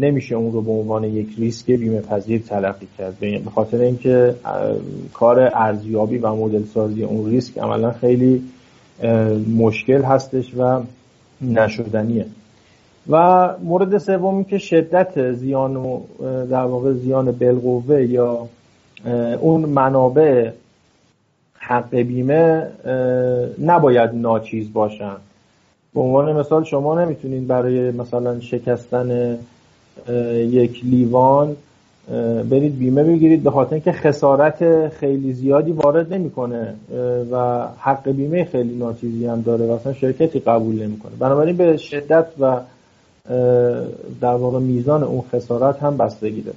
نمیشه 0.00 0.34
اون 0.34 0.52
رو 0.52 0.62
به 0.62 0.70
عنوان 0.72 1.04
یک 1.04 1.28
ریسک 1.38 1.70
بیمه 1.70 2.00
پذیر 2.00 2.42
تلقی 2.48 2.86
کرد. 2.98 3.18
به 3.20 3.50
خاطر 3.54 3.78
اینکه 3.80 4.34
کار 5.12 5.50
ارزیابی 5.54 6.18
و 6.18 6.34
مدل 6.34 6.64
سازی 6.64 7.04
اون 7.04 7.30
ریسک 7.30 7.58
عملا 7.58 7.90
خیلی 7.90 8.42
مشکل 9.56 10.02
هستش 10.02 10.54
و 10.58 10.80
نشدنیه. 11.42 12.26
و 13.10 13.48
مورد 13.62 13.98
سومی 13.98 14.44
که 14.44 14.58
شدت 14.58 15.32
زیان 15.32 15.76
و 15.76 16.00
در 16.50 16.64
واقع 16.64 16.92
زیان 16.92 17.32
بالقوه 17.32 18.02
یا 18.02 18.46
اون 19.40 19.60
منابع 19.60 20.50
حق 21.58 21.96
بیمه 21.96 22.66
نباید 23.62 24.10
ناچیز 24.14 24.72
باشن. 24.72 25.16
به 25.94 26.00
عنوان 26.00 26.32
مثال 26.32 26.64
شما 26.64 27.00
نمی‌تونید 27.00 27.46
برای 27.46 27.90
مثلا 27.90 28.40
شکستن 28.40 29.38
یک 30.36 30.84
لیوان 30.84 31.56
برید 32.50 32.78
بیمه 32.78 33.04
بگیرید 33.04 33.42
به 33.42 33.50
خاطر 33.50 33.74
اینکه 33.74 33.92
خسارت 33.92 34.88
خیلی 34.88 35.32
زیادی 35.32 35.72
وارد 35.72 36.14
نمی‌کنه 36.14 36.74
و 37.32 37.66
حق 37.78 38.08
بیمه 38.10 38.44
خیلی 38.44 38.76
ناچیزی 38.76 39.26
هم 39.26 39.40
داره 39.42 39.66
و 39.66 39.70
اصلا 39.70 39.92
شرکتی 39.92 40.40
قبول 40.40 40.82
نمی‌کنه. 40.82 41.12
بنابراین 41.18 41.56
به 41.56 41.76
شدت 41.76 42.26
و 42.40 42.56
در 44.20 44.34
واقع 44.34 44.58
میزان 44.58 45.02
اون 45.02 45.22
خسارت 45.32 45.82
هم 45.82 45.96
بستگی 45.96 46.42
داره. 46.42 46.56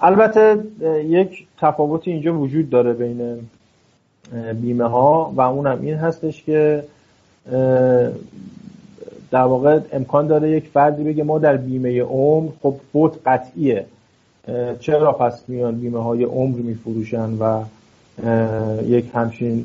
البته 0.00 0.58
یک 1.06 1.46
تفاوتی 1.58 2.10
اینجا 2.10 2.38
وجود 2.38 2.70
داره 2.70 2.92
بین 2.92 3.38
بیمه 4.60 4.84
ها 4.84 5.32
و 5.36 5.40
اونم 5.40 5.78
این 5.82 5.94
هستش 5.94 6.42
که 6.42 6.84
در 9.30 9.42
واقع 9.42 9.80
امکان 9.92 10.26
داره 10.26 10.50
یک 10.50 10.68
فردی 10.68 11.04
بگه 11.04 11.24
ما 11.24 11.38
در 11.38 11.56
بیمه 11.56 12.02
عمر 12.02 12.50
خب 12.62 12.74
فوت 12.92 13.12
قطعیه. 13.26 13.86
چرا 14.80 15.12
پس 15.12 15.42
میان 15.48 15.74
بیمه 15.74 16.02
های 16.02 16.24
عمر 16.24 16.56
میفروشن 16.56 17.30
و 17.40 17.62
یک 18.86 19.10
همچین 19.14 19.64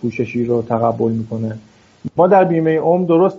پوششی 0.00 0.44
رو 0.44 0.62
تقبل 0.62 1.12
می‌کنه؟ 1.12 1.58
ما 2.16 2.26
در 2.26 2.44
بیمه 2.44 2.78
عمر 2.78 3.06
درست 3.06 3.38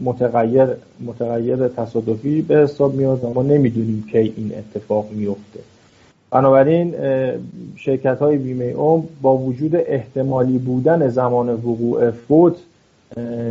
متغیر 0.00 0.66
متغیر 1.06 1.68
تصادفی 1.68 2.42
به 2.42 2.56
حساب 2.56 2.94
میاد. 2.94 3.24
ما 3.34 3.42
نمی‌دونیم 3.42 4.04
کی 4.12 4.18
این 4.18 4.52
اتفاق 4.58 5.06
میفته. 5.10 5.60
بنابراین 6.30 6.94
شرکت 7.76 8.18
های 8.18 8.38
بیمه 8.38 8.72
عمر 8.74 9.04
با 9.22 9.36
وجود 9.36 9.76
احتمالی 9.76 10.58
بودن 10.58 11.08
زمان 11.08 11.48
وقوع 11.48 12.10
فوت 12.10 12.56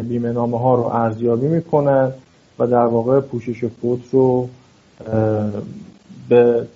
بیمه 0.09 0.31
نامه 0.31 0.59
ها 0.59 0.75
رو 0.75 0.83
ارزیابی 0.83 1.47
می‌کنن 1.47 2.11
و 2.59 2.67
در 2.67 2.85
واقع 2.85 3.19
پوشش 3.19 3.65
فوت 3.65 3.99
رو 4.11 4.49
به 6.29 6.67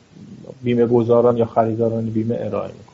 بیمه 0.63 0.85
گذاران 0.85 1.37
یا 1.37 1.45
خریداران 1.45 2.05
بیمه 2.05 2.37
ارائه 2.39 2.71
می‌کنن. 2.71 2.90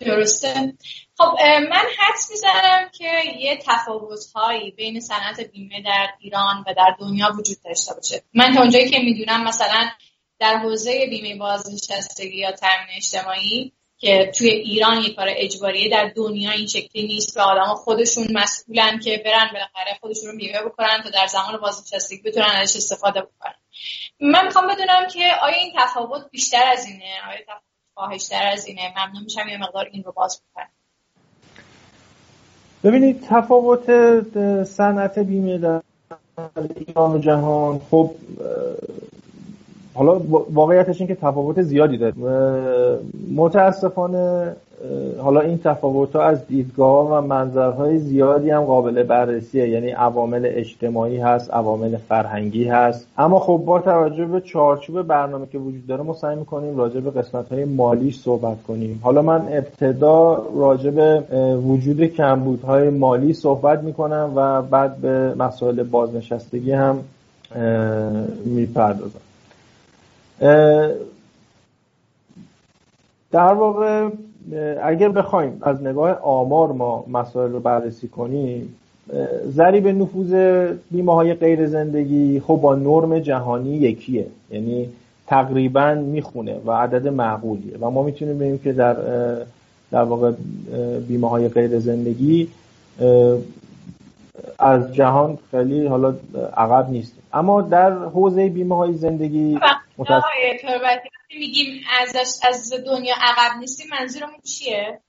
درسته. 0.00 0.74
خب 1.18 1.34
من 1.70 1.84
حدس 1.98 2.30
می‌زنم 2.30 2.90
که 2.92 3.22
یه 3.38 3.58
تفاوت 3.66 4.20
هایی 4.34 4.70
بین 4.70 5.00
صنعت 5.00 5.40
بیمه 5.40 5.82
در 5.82 6.08
ایران 6.20 6.64
و 6.66 6.74
در 6.74 6.96
دنیا 7.00 7.32
وجود 7.38 7.56
داشته 7.64 7.94
باشه. 7.94 8.22
من 8.34 8.54
تا 8.54 8.60
اونجایی 8.60 8.90
که 8.90 8.98
می‌دونم 8.98 9.44
مثلا 9.44 9.90
در 10.38 10.56
حوزه 10.56 11.06
بیمه 11.06 11.36
بازنشستگی 11.38 12.38
یا 12.38 12.52
تامین 12.52 12.96
اجتماعی 12.96 13.72
که 13.98 14.32
توی 14.38 14.48
ایران 14.48 15.02
یه 15.02 15.14
کار 15.14 15.26
اجباریه 15.30 15.90
در 15.90 16.12
دنیا 16.16 16.50
این 16.50 16.66
شکلی 16.66 17.06
نیست 17.06 17.36
و 17.36 17.40
آدم 17.40 17.74
خودشون 17.74 18.26
مسئولن 18.32 18.98
که 18.98 19.22
برن 19.24 19.50
بالاخره 19.52 19.98
خودشون 20.00 20.30
رو 20.30 20.36
بیمه 20.36 20.62
بکنن 20.62 21.02
تا 21.02 21.10
در 21.10 21.26
زمان 21.26 21.56
بازنشستگی 21.56 22.22
بتونن 22.22 22.46
ازش 22.46 22.76
استفاده 22.76 23.20
بکنن. 23.22 23.54
من 24.20 24.44
می‌خوام 24.44 24.66
بدونم 24.66 25.06
که 25.06 25.32
آیا 25.42 25.56
این 25.56 25.72
تفاوت 25.76 26.30
بیشتر 26.30 26.66
از 26.66 26.86
اینه؟ 26.86 27.12
آیا 27.28 27.42
تفاوت 27.42 27.62
فاحشتر 27.96 28.50
از 28.52 28.66
اینه. 28.66 28.82
ممنون 28.96 29.24
میشم 29.24 29.48
یه 29.48 29.58
مقدار 29.58 29.88
این 29.92 30.04
رو 30.04 30.12
باز 30.12 30.40
بکنم 30.52 30.66
ببینید 32.84 33.26
تفاوت 33.28 33.84
صنعت 34.64 35.18
بیمه 35.18 35.58
در 35.58 35.82
ایران 36.76 37.12
و 37.12 37.18
جهان 37.18 37.80
خب 37.90 38.10
حالا 39.94 40.18
واقعیتش 40.50 41.00
این 41.00 41.08
که 41.08 41.14
تفاوت 41.14 41.62
زیادی 41.62 41.98
داره. 41.98 42.14
متاسفانه 43.36 44.56
حالا 45.18 45.40
این 45.40 45.58
تفاوت 45.58 46.16
ها 46.16 46.22
از 46.22 46.46
دیدگاه 46.46 47.12
و 47.12 47.20
منظرهای 47.20 47.98
زیادی 47.98 48.50
هم 48.50 48.64
قابل 48.64 49.02
بررسیه. 49.02 49.68
یعنی 49.68 49.90
عوامل 49.90 50.48
اجتماعی 50.52 51.16
هست 51.16 51.50
عوامل 51.50 51.96
فرهنگی 51.96 52.64
هست. 52.64 53.06
اما 53.18 53.38
خب 53.38 53.62
با 53.66 53.78
توجه 53.78 54.24
به 54.24 54.40
چارچوب 54.40 55.02
برنامه 55.02 55.46
که 55.52 55.58
وجود 55.58 55.86
داره 55.86 56.02
ما 56.02 56.14
سعی 56.14 56.36
می‌کنیم 56.36 56.76
راجع 56.76 57.00
به 57.00 57.10
قسمت 57.10 57.52
های 57.52 57.64
مالیش 57.64 58.18
صحبت 58.18 58.62
کنیم. 58.62 59.00
حالا 59.02 59.22
من 59.22 59.42
ابتدا 59.50 60.42
راجع 60.56 60.90
به 60.90 61.22
وجود 61.66 62.04
کمبودهای 62.04 62.90
مالی 62.90 63.32
صحبت 63.32 63.82
می‌کنم 63.82 64.32
و 64.36 64.62
بعد 64.62 64.96
به 64.96 65.34
مسائل 65.38 65.82
بازنشستگی 65.82 66.72
هم 66.72 66.98
می‌پردازم. 68.44 69.20
در 73.32 73.54
واقع 73.54 74.08
اگر 74.82 75.08
بخوایم 75.08 75.58
از 75.62 75.82
نگاه 75.82 76.10
آمار 76.22 76.72
ما 76.72 77.04
مسائل 77.08 77.52
رو 77.52 77.60
بررسی 77.60 78.08
کنیم 78.08 78.74
ضریب 79.48 79.88
نفوذ 79.88 80.34
بیمه 80.90 81.14
های 81.14 81.34
غیر 81.34 81.66
زندگی 81.66 82.40
خب 82.40 82.58
با 82.62 82.74
نرم 82.74 83.18
جهانی 83.18 83.76
یکیه. 83.76 84.26
یعنی 84.50 84.88
تقریبا 85.26 85.94
می‌خونه 85.94 86.60
و 86.66 86.72
عدد 86.72 87.08
معقولیه. 87.08 87.78
و 87.80 87.90
ما 87.90 88.02
می‌تونیم 88.02 88.38
بگیم 88.38 88.58
که 88.58 88.72
در 88.72 88.96
در 89.90 90.02
واقع 90.02 90.32
بیمه 91.08 91.30
های 91.30 91.48
غیر 91.48 91.78
زندگی 91.78 92.48
از 94.58 94.94
جهان 94.94 95.38
خیلی 95.50 95.86
حالا 95.86 96.14
عقب 96.56 96.90
نیست. 96.90 97.12
اما 97.32 97.62
در 97.62 97.92
حوزه 97.92 98.48
بیمه 98.48 98.76
های 98.76 98.92
زندگی 98.92 99.58
متاسف... 99.98 100.24
میگیم 101.38 101.80
از 102.00 102.16
از 102.48 102.72
دنیا 102.86 103.14
عقب 103.20 103.58
نیستیم 103.60 103.86
منظورمون 104.00 104.40
چیه؟ 104.44 105.00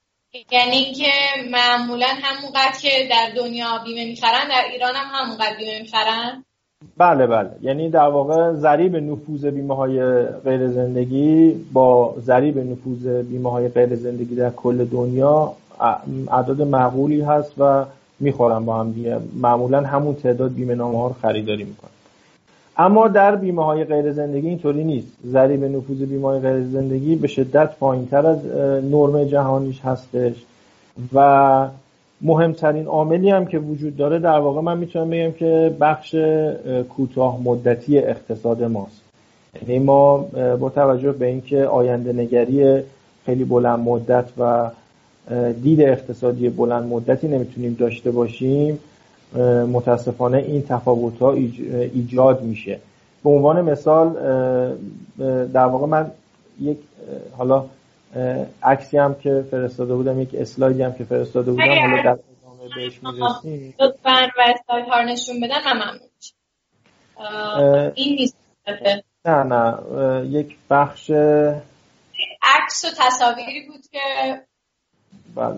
یعنی 0.50 0.92
که 0.94 1.10
معمولا 1.50 2.06
همونقدر 2.22 2.78
که 2.80 2.90
در 3.10 3.32
دنیا 3.36 3.78
بیمه 3.84 4.04
می‌خرن 4.04 4.48
در 4.48 4.62
ایران 4.72 4.94
هم 4.94 5.06
همونقدر 5.12 5.56
بیمه 5.56 5.80
می‌خرن؟ 5.80 6.44
بله 6.96 7.26
بله. 7.26 7.50
یعنی 7.60 7.90
در 7.90 8.08
واقع 8.08 8.52
ضریب 8.52 8.96
نفوذ 8.96 9.46
بیمه 9.46 9.76
های 9.76 10.24
غیر 10.24 10.68
زندگی 10.68 11.54
با 11.72 12.14
ضریب 12.20 12.58
نفوذ 12.58 13.06
بیمه 13.06 13.50
های 13.50 13.68
غیر 13.68 13.96
زندگی 13.96 14.34
در 14.34 14.50
کل 14.50 14.84
دنیا 14.84 15.52
عدد 16.30 16.62
معقولی 16.62 17.20
هست 17.20 17.52
و 17.58 17.84
می‌خورن 18.20 18.64
با 18.64 18.80
هم 18.80 18.92
دیگه. 18.92 19.18
معمولا 19.34 19.80
همون 19.80 20.14
تعداد 20.14 20.54
بیمه 20.54 20.74
نامه 20.74 20.98
ها 20.98 21.08
رو 21.08 21.14
خریداری 21.22 21.64
می‌کنن. 21.64 21.90
اما 22.78 23.08
در 23.08 23.36
بیمه 23.36 23.64
های 23.64 23.84
غیر 23.84 24.12
زندگی 24.12 24.48
اینطوری 24.48 24.84
نیست. 24.84 25.12
ضریب 25.26 25.64
نفوذ 25.64 26.02
بیمه 26.02 26.28
های 26.28 26.40
غیر 26.40 26.64
زندگی 26.64 27.16
به 27.16 27.28
شدت 27.28 27.70
تر 28.10 28.26
از 28.26 28.38
نرم 28.90 29.24
جهانیش 29.24 29.80
هستش. 29.80 30.34
و 31.14 31.68
مهمترین 32.20 32.86
عاملی 32.86 33.30
هم 33.30 33.46
که 33.46 33.58
وجود 33.58 33.96
داره 33.96 34.18
در 34.18 34.38
واقع 34.38 34.60
من 34.60 34.78
می‌تونم 34.78 35.10
بگم 35.10 35.32
که 35.32 35.76
بخش 35.80 36.14
کوتاه 36.96 37.42
مدتی 37.42 37.98
اقتصاد 37.98 38.62
ماست. 38.62 39.00
یعنی 39.62 39.78
ما 39.84 40.18
با 40.60 40.70
توجه 40.70 41.12
به 41.12 41.26
اینکه 41.26 41.64
آینده 41.64 42.12
نگری 42.12 42.82
خیلی 43.26 43.44
بلند 43.44 43.78
مدت 43.78 44.24
و 44.38 44.70
دید 45.62 45.80
اقتصادی 45.80 46.48
بلند 46.48 46.88
مدتی 46.88 47.28
نمی‌تونیم 47.28 47.76
داشته 47.78 48.10
باشیم 48.10 48.78
متاسفانه 49.72 50.38
این 50.38 50.62
تفاوت 50.62 51.18
ها 51.18 51.32
ایجاد 51.32 52.42
میشه. 52.42 52.80
به 53.24 53.30
عنوان 53.30 53.60
مثال 53.60 54.12
در 55.46 55.64
واقع 55.64 55.86
من 55.86 56.10
یک 56.60 56.78
حالا 57.38 57.64
عکسی 58.62 58.98
هم 58.98 59.14
که 59.14 59.44
فرستاده 59.50 59.94
بودم 59.94 60.20
یک 60.20 60.28
اسلایدی 60.34 60.82
هم 60.82 60.92
که 60.92 61.04
فرستاده 61.04 61.50
بودم 61.50 61.64
حالا 61.64 62.02
در 62.02 62.08
ادامه 62.08 62.74
بهش 62.76 63.00
می‌رسیم. 63.02 63.74
لطفا 63.80 64.28
و 64.38 64.54
اسلاید 64.54 64.88
ها 64.88 65.02
نشون 65.02 65.40
بدن 65.40 65.62
من 65.64 65.72
ممنون 65.72 66.00
این 67.94 68.14
نیست. 68.14 68.36
نه 69.24 69.42
نه 69.42 69.74
یک 70.26 70.56
بخش 70.70 71.10
عکس 72.42 72.84
و 72.84 72.88
تصاویری 72.98 73.66
بود 73.66 73.80
که 73.92 73.98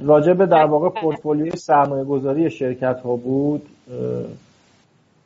راجع 0.03 0.33
به 0.33 0.47
در 0.47 0.65
واقع 0.65 1.01
پورتفولیوی 1.01 1.51
سرمایه 1.51 2.05
گذاری 2.05 2.51
شرکت 2.51 3.01
ها 3.01 3.17
بود 3.17 3.69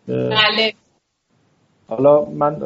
بله. 0.08 0.74
حالا 1.88 2.24
من 2.24 2.56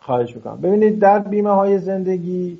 خواهش 0.00 0.36
می‌کنم. 0.36 0.56
ببینید 0.56 0.98
در 0.98 1.18
بیمه 1.18 1.50
های 1.50 1.78
زندگی 1.78 2.58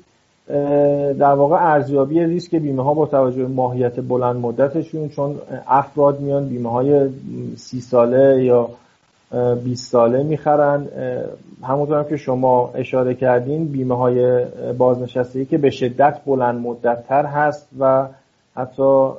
در 1.19 1.33
واقع 1.33 1.55
ارزیابی 1.55 2.19
ریسک 2.19 2.55
بیمه 2.55 2.83
ها 2.83 2.93
با 2.93 3.05
توجه 3.05 3.41
به 3.41 3.47
ماهیت 3.47 3.99
بلند 3.99 4.35
مدتشون 4.35 5.09
چون 5.09 5.39
افراد 5.67 6.19
میان 6.19 6.49
بیمه 6.49 6.71
های 6.71 7.09
سی 7.57 7.81
ساله 7.81 8.43
یا 8.43 8.69
20 9.31 9.91
ساله 9.91 10.23
می‌خرن. 10.23 10.87
همونطور 11.63 12.03
که 12.03 12.17
شما 12.17 12.71
اشاره 12.75 13.13
کردین 13.13 13.65
بیمه 13.65 13.97
های 13.97 14.45
بازنشستگی 14.77 15.45
که 15.45 15.57
به 15.57 15.69
شدت 15.69 16.21
بلند 16.25 16.61
مدت 16.61 17.07
تر 17.07 17.25
هست 17.25 17.67
و 17.79 18.07
حتی 18.55 19.09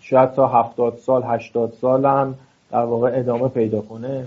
شاید 0.00 0.32
تا 0.32 0.46
70 0.46 0.96
سال 0.96 1.22
80 1.22 1.72
سال 1.80 2.06
هم 2.06 2.34
در 2.72 2.84
واقع 2.84 3.10
ادامه 3.14 3.48
پیدا 3.48 3.80
کنه. 3.80 4.24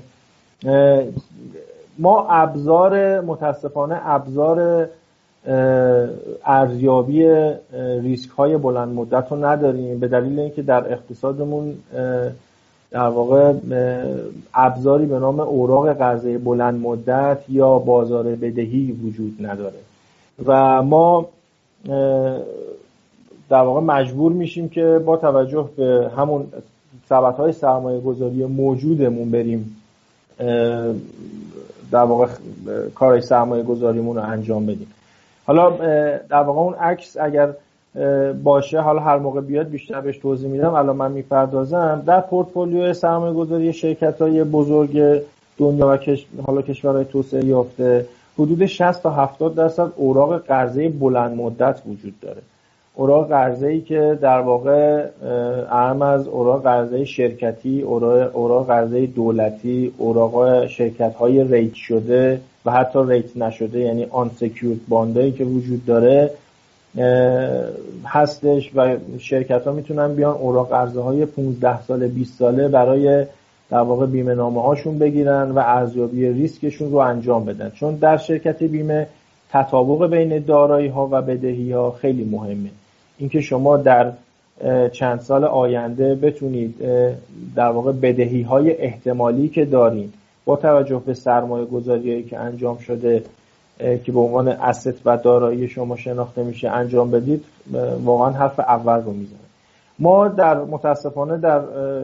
ما 2.00 2.27
ابزار 2.29 3.22
متاسفانه 3.22 4.01
ابزار 4.03 4.88
ارزیابی 6.46 7.27
ریسک 8.01 8.29
های 8.29 8.57
بلند 8.57 8.93
مدت 8.93 9.31
رو 9.31 9.46
نداریم. 9.46 10.00
به 10.00 10.07
دلیل 10.07 10.39
اینکه 10.39 10.62
در 10.62 10.91
اقتصادمون 10.91 11.75
در 12.91 13.08
واقع 13.08 13.53
ابزاری 14.53 15.06
به 15.06 15.20
نام 15.20 15.39
اوراق 15.39 15.94
قرضه 15.94 16.38
بلند 16.38 16.82
مدت 16.82 17.39
یا 17.50 17.79
بازار 17.79 18.24
بدهی 18.24 18.91
وجود 18.91 19.46
نداره. 19.46 19.79
و 20.46 20.82
ما 20.82 21.25
در 23.50 23.62
واقع 23.62 23.82
مجبور 23.82 24.32
میشیم 24.32 24.70
که 24.70 25.01
با 25.06 25.17
توجه 25.17 25.70
به 25.77 26.12
همون 26.17 26.48
سبت 27.10 27.36
های 27.36 27.51
سرمایه 27.51 28.00
گذاری 28.00 28.46
موجودمون 28.46 29.32
بریم 29.32 29.77
در 31.91 32.03
واقع 32.03 32.27
کارهای 32.96 33.22
سرمایه 33.22 33.63
گذاریمون 33.63 34.15
رو 34.15 34.23
انجام 34.23 34.65
بدیم. 34.65 34.93
حالا 35.45 35.69
در 36.30 36.43
واقع 36.43 36.60
اون 36.60 36.73
عکس 36.73 37.17
اگر 37.19 37.54
باشه 38.43 38.81
حالا 38.81 38.99
هر 38.99 39.17
موقع 39.17 39.41
بیاد 39.41 39.69
بیشتر 39.69 40.01
بهش 40.01 40.17
توضیح 40.17 40.49
میدم 40.49 40.73
الان 40.73 40.95
من 40.95 41.12
می‌پردازم. 41.12 42.03
در 42.05 42.21
پورتفولیو 42.21 42.93
سرمایه 42.93 43.33
گذاری 43.33 43.73
شرکت 43.73 44.21
های 44.21 44.43
بزرگ 44.43 45.21
دنیا 45.57 45.88
و 45.88 46.15
حالا 46.41 46.62
کشورهای 46.62 47.05
توسعه 47.05 47.45
یافته 47.45 48.05
حدود 48.39 48.65
60 48.65 49.03
تا 49.03 49.10
70 49.10 49.55
درصد 49.55 49.91
اوراق 49.95 50.38
قرضه 50.38 50.89
بلند 50.89 51.38
مدت 51.38 51.81
وجود 51.88 52.19
داره. 52.21 52.41
اوراق 52.95 53.29
قرضه 53.29 53.67
ای 53.67 53.81
که 53.81 54.17
در 54.21 54.39
واقع 54.39 55.05
اعم 55.71 56.02
از 56.01 56.27
اوراق 56.27 56.63
قرضه 56.63 57.05
شرکتی 57.05 57.81
اوراق 57.81 58.67
قرضه 58.67 59.05
دولتی 59.05 59.93
اوراق 59.97 60.67
شرکت 60.67 61.15
های 61.15 61.43
rate 61.43 61.73
شده 61.73 62.41
و 62.65 62.71
حتی 62.71 62.99
rate 63.08 63.38
نشده 63.38 63.79
یعنی 63.79 64.07
آن 64.12 64.31
باندایی 64.88 65.31
که 65.31 65.43
وجود 65.45 65.86
داره 65.86 66.31
هستش 68.05 68.71
و 68.75 68.95
شرکت 69.19 69.67
ها 69.67 69.71
می‌تونن 69.71 70.15
بیان 70.15 70.36
اوراق 70.36 70.69
قرضه 70.69 71.01
های 71.01 71.25
15 71.25 71.81
ساله 71.81 72.07
20 72.07 72.39
ساله 72.39 72.67
برای 72.67 73.25
در 73.69 73.79
واقع 73.79 74.05
بیمه 74.05 74.36
نامه 74.36 74.62
هاشون 74.62 74.99
بگیرن 74.99 75.51
و 75.51 75.60
ارزیابی 75.60 76.29
ریسکشون 76.29 76.91
رو 76.91 76.97
انجام 76.97 77.45
بدن. 77.45 77.69
چون 77.69 77.95
در 77.95 78.17
شرکت 78.17 78.63
بیمه 78.63 79.07
تطابق 79.49 80.10
بین 80.10 80.39
دارایی 80.39 80.88
ها 80.88 81.10
و 81.12 81.21
بدهی 81.21 81.71
ها 81.71 81.91
خیلی 81.91 82.25
مهمه. 82.25 82.69
اینکه 83.17 83.41
شما 83.41 83.77
در 83.77 84.12
چند 84.91 85.19
سال 85.19 85.43
آینده 85.43 86.15
بتونید 86.15 86.75
در 87.55 87.69
واقع 87.69 87.91
بدهی 87.91 88.41
های 88.41 88.71
احتمالی 88.71 89.47
که 89.47 89.65
دارید 89.65 90.13
با 90.45 90.55
توجه 90.55 91.01
به 91.05 91.13
سرمایه 91.13 91.65
گذاری 91.65 92.23
که 92.23 92.39
انجام 92.39 92.77
شده 92.77 93.23
که 93.80 94.12
به 94.12 94.20
عنوان 94.20 94.48
اسست 94.48 95.02
و 95.06 95.18
دارایی 95.18 95.68
شما 95.68 95.96
شناخته 95.96 96.44
میشه 96.44 96.70
انجام 96.70 97.12
بدید 97.12 97.46
واقعا 98.04 98.30
حرف 98.30 98.60
اول 98.60 99.02
رو 99.04 99.12
می‌زنه. 99.12 99.40
ما 100.00 100.28
در 100.28 100.58
متاسفانه 100.58 101.38
در 101.38 101.62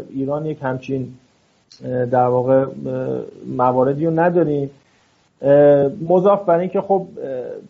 ایران 0.10 0.46
یک 0.46 0.58
همچین 0.62 1.08
در 2.12 2.26
واقع 2.26 2.66
مواردی 3.58 4.06
رو 4.06 4.20
نداریم. 4.20 4.70
مضاف 6.10 6.46
بر 6.46 6.58
اینکه 6.60 6.82
خب 6.82 7.08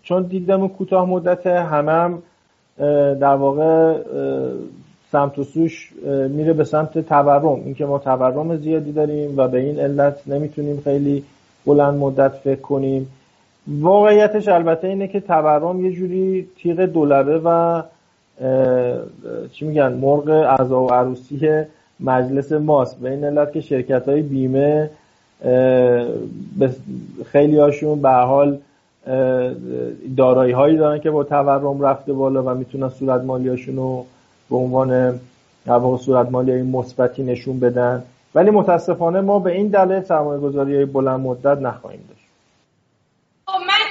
چون 0.04 0.24
دیدم 0.24 0.68
کوتاه 0.68 1.10
مدت 1.10 1.48
همه 1.48 1.92
هم 1.92 2.24
در 3.20 3.36
واقع 3.36 3.98
سمت 5.12 5.40
و 5.40 5.44
سوش 5.44 5.94
میره 6.30 6.54
به 6.54 6.64
سمت 6.64 7.00
تورم. 7.00 7.62
اینکه 7.66 7.86
ما 7.86 8.00
تورم 8.00 8.58
زیادی 8.58 8.92
داریم 8.92 9.38
و 9.38 9.48
به 9.48 9.60
این 9.60 9.80
علت 9.80 10.28
نمی‌تونیم 10.28 10.82
خیلی 10.84 11.24
بلند 11.66 11.94
مدت 11.94 12.32
فکر 12.32 12.62
کنیم. 12.62 13.08
واقعیتش 13.68 14.48
البته 14.48 14.88
اینه 14.88 15.08
که 15.08 15.20
تورم 15.20 15.86
یه 15.86 15.92
جوری 15.92 16.48
تیغ 16.58 16.86
دلاره 16.86 17.38
و 17.38 17.82
چی 19.52 19.66
میگن 19.66 19.94
مرغ 19.94 20.30
اعضا 20.30 20.84
و 20.84 20.94
عروسی 20.94 21.64
مجلس 22.00 22.52
ماست. 22.52 23.00
به 23.00 23.10
این 23.10 23.24
علت 23.24 23.54
که 23.54 23.62
شرکت 23.62 24.10
های 24.10 24.22
بیمه 24.22 24.90
خیلی 27.32 27.58
هاشون 27.60 28.02
به 28.02 28.10
حال 28.10 28.58
دارایی 30.18 30.54
هایی 30.54 30.78
دارن 30.78 31.00
که 31.00 31.12
با 31.12 31.24
تورم 31.24 31.82
رفته 31.82 32.14
بالا 32.14 32.44
و 32.44 32.50
می‌تونن 32.50 32.90
صورت 32.90 33.22
مالیاشون 33.22 33.76
رو 33.76 34.06
به 34.50 34.56
عنوان 34.56 35.20
صورت 36.00 36.32
مالی 36.32 36.62
مثبتی 36.62 37.24
نشون 37.24 37.60
بدن. 37.60 38.04
ولی 38.36 38.50
متاسفانه 38.50 39.22
ما 39.22 39.40
به 39.40 39.52
این 39.52 39.68
دلیل 39.68 40.02
سرمایه 40.02 40.40
گذاری 40.40 40.86
بلند 40.86 41.20
مدت 41.20 41.58
نخواهیم 41.58 42.06
داشت 42.10 42.24
خب 43.46 43.60
من 43.68 43.84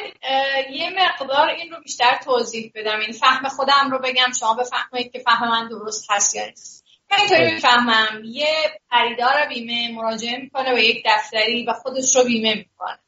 یه 0.74 0.90
مقدار 0.90 1.48
این 1.48 1.70
رو 1.70 1.71
بیشتر 1.82 2.18
توضیح 2.24 2.72
بدم. 2.74 3.00
این 3.00 3.12
فهم 3.12 3.48
خودم 3.48 3.90
رو 3.90 3.98
بگم 3.98 4.32
شما 4.40 4.54
بفهمید 4.54 5.12
که 5.12 5.18
فهم 5.18 5.48
من 5.48 5.68
درست 5.68 6.06
هست 6.10 6.34
یا 6.36 6.46
نیست. 6.46 6.84
من 7.10 7.18
اینطوری 7.18 7.52
می‌فهمم. 7.52 8.22
یه 8.24 8.80
خریدار 8.90 9.46
بیمه 9.48 9.92
مراجعه 9.94 10.36
می‌کنه 10.36 10.74
به 10.74 10.84
یک 10.84 11.06
دفتری 11.06 11.64
و 11.64 11.72
خودش 11.72 12.16
رو 12.16 12.24
بیمه 12.24 12.54
می‌کنه. 12.54 12.98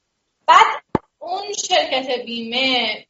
بعد 0.46 0.66
اون 1.18 1.52
شرکت 1.52 2.24
بیمه 2.24 3.06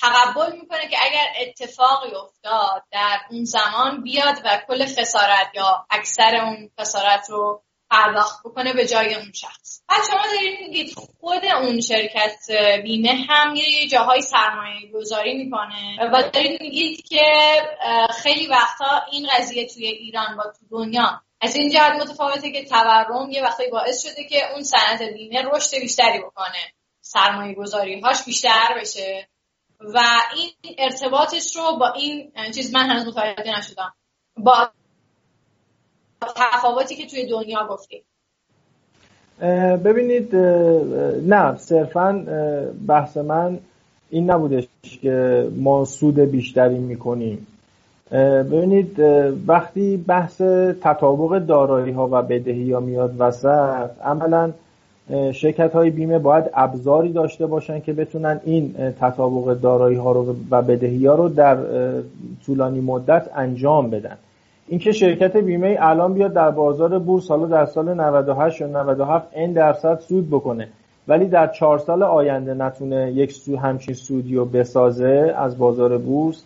تقبل 0.00 0.52
می‌کنه 0.60 0.88
که 0.88 0.96
اگر 1.02 1.26
اتفاقی 1.40 2.14
افتاد 2.14 2.82
در 2.90 3.18
اون 3.30 3.44
زمان 3.44 4.02
بیاد 4.02 4.40
و 4.44 4.60
کل 4.68 4.86
خسارت 4.86 5.50
یا 5.54 5.86
اکثر 5.90 6.36
اون 6.36 6.70
خسارت 6.80 7.30
رو 7.30 7.62
پرداخت 7.90 8.40
بکنه 8.44 8.72
به 8.72 8.86
جای 8.86 9.14
اون 9.14 9.32
شخص. 9.32 9.82
بعد 9.88 10.00
شما 10.10 10.20
دارید 10.34 10.60
میگید 10.60 10.94
خود 11.20 11.44
اون 11.44 11.80
شرکت 11.80 12.36
بیمه 12.82 13.26
هم 13.28 13.54
یه 13.54 13.88
جاهای 13.88 14.22
سرمایه 14.22 14.92
گذاری 14.94 15.44
می‌کنه 15.44 15.98
و 16.12 16.22
دارید 16.32 16.62
میگید 16.62 17.08
که 17.08 17.22
خیلی 18.22 18.46
وقتا 18.46 19.02
این 19.12 19.28
قضیه 19.36 19.66
توی 19.66 19.86
ایران 19.86 20.36
با 20.36 20.42
تو 20.42 20.66
دنیا 20.70 21.20
از 21.40 21.56
این 21.56 21.70
جهت 21.70 21.92
متفاوته 21.92 22.52
که 22.52 22.64
تورم 22.64 23.30
یه 23.30 23.42
وقتی 23.42 23.66
باعث 23.72 24.02
شده 24.02 24.24
که 24.24 24.52
اون 24.52 24.62
صنعت 24.62 25.02
بیمه 25.02 25.42
رشد 25.42 25.76
بیشتری 25.80 26.18
بکنه. 26.18 26.72
سرمایه 27.00 27.54
گذاری 27.54 28.00
هاش 28.00 28.24
بیشتر 28.24 28.78
بشه 28.80 29.28
و 29.80 30.00
این 30.36 30.50
ارتباطش 30.78 31.56
رو 31.56 31.76
با 31.76 31.92
این 31.92 32.32
چیز 32.54 32.74
من 32.74 32.90
هنوز 32.90 33.06
متوجه 33.06 33.58
نشدم. 33.58 33.94
با 34.36 34.70
تفاوتی 36.36 36.94
که 36.94 37.06
توی 37.06 37.26
دنیا 37.26 37.66
گفتیم 37.70 38.02
ببینید 39.84 40.36
نه 41.26 41.56
صرفا 41.56 42.24
بحث 42.86 43.16
من 43.16 43.58
این 44.10 44.30
نبودش 44.30 44.66
که 45.02 45.48
ما 45.56 45.84
سود 45.84 46.18
بیشتری 46.20 46.78
می‌کنیم. 46.78 47.46
ببینید 48.50 49.00
وقتی 49.46 49.96
بحث 49.96 50.40
تطابق 50.80 51.38
دارایی 51.38 51.92
ها 51.92 52.08
و 52.12 52.22
بدهی 52.22 52.72
ها 52.72 52.80
میاد 52.80 53.14
وسط 53.18 53.90
عملا 54.04 54.52
شرکت 55.32 55.72
های 55.72 55.90
بیمه 55.90 56.18
باید 56.18 56.44
ابزاری 56.54 57.12
داشته 57.12 57.46
باشن 57.46 57.80
که 57.80 57.92
بتونن 57.92 58.40
این 58.44 58.74
تطابق 59.00 59.54
دارایی 59.54 59.96
ها 59.96 60.12
رو 60.12 60.36
و 60.50 60.62
بدهی 60.62 61.06
ها 61.06 61.14
رو 61.14 61.28
در 61.28 61.56
طولانی 62.46 62.80
مدت 62.80 63.30
انجام 63.34 63.90
بدن. 63.90 64.16
اینکه 64.68 64.92
شرکت 64.92 65.36
بیمه 65.36 65.76
الان 65.80 66.14
بیاد 66.14 66.32
در 66.32 66.50
بازار 66.50 66.98
بورس 66.98 67.28
حالا 67.28 67.46
در 67.46 67.66
سال 67.66 67.94
98 67.94 68.60
یا 68.60 68.66
97 68.66 69.26
این 69.36 69.52
درصد 69.52 69.98
سود 69.98 70.30
بکنه. 70.30 70.68
ولی 71.08 71.28
در 71.28 71.46
چهار 71.46 71.78
سال 71.78 72.02
آینده 72.02 72.54
نتونه 72.54 73.12
یک 73.12 73.32
سو 73.32 73.56
همچین 73.56 73.94
سودی 73.94 74.34
رو 74.34 74.44
بسازه 74.44 75.34
از 75.38 75.58
بازار 75.58 75.98
بورس 75.98 76.44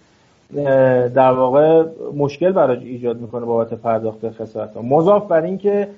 در 1.14 1.32
واقع 1.32 1.84
مشکل 2.16 2.52
برای 2.52 2.88
ایجاد 2.88 3.20
می‌کنه 3.20 3.46
بابت 3.46 3.74
پرداخت 3.74 4.30
خسارت 4.30 4.74
ها 4.74 4.82
مضاف 4.82 5.26
بر 5.26 5.42
اینکه 5.42 5.88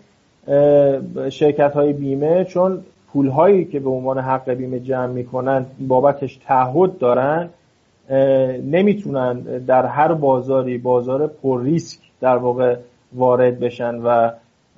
شرکت 1.30 1.72
های 1.72 1.92
بیمه 1.92 2.44
چون 2.44 2.80
پول 3.12 3.28
هایی 3.28 3.64
که 3.64 3.80
به 3.80 3.90
عنوان 3.90 4.18
حق 4.18 4.50
بیمه 4.50 4.80
جمع 4.80 5.06
می‌کنن 5.06 5.66
بابتش 5.88 6.37
تعهد 6.46 6.98
دارن 6.98 7.48
نمی‌تونن 8.64 9.40
در 9.66 9.87
هر 9.87 10.12
بازاری 10.12 10.78
بازار 10.78 11.26
پر 11.26 11.62
ریسک 11.62 12.10
در 12.20 12.37
واقع 12.37 12.76
وارد 13.12 13.61
بشن 13.61 13.94
و 13.94 14.30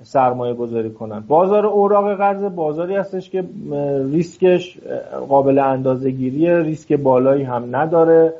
سرمایه 0.03 0.53
گذاری 0.53 0.89
کنن. 0.89 1.19
بازار 1.19 1.65
اوراق 1.65 2.17
قرض 2.17 2.43
بازاری 2.43 2.95
هستش 2.95 3.29
که 3.29 3.43
ریسکش 4.11 4.77
قابل 5.29 5.59
اندازه 5.59 6.11
گیریه 6.11 6.59
ریسک 6.59 6.93
بالایی 6.93 7.43
هم 7.43 7.75
نداره. 7.75 8.33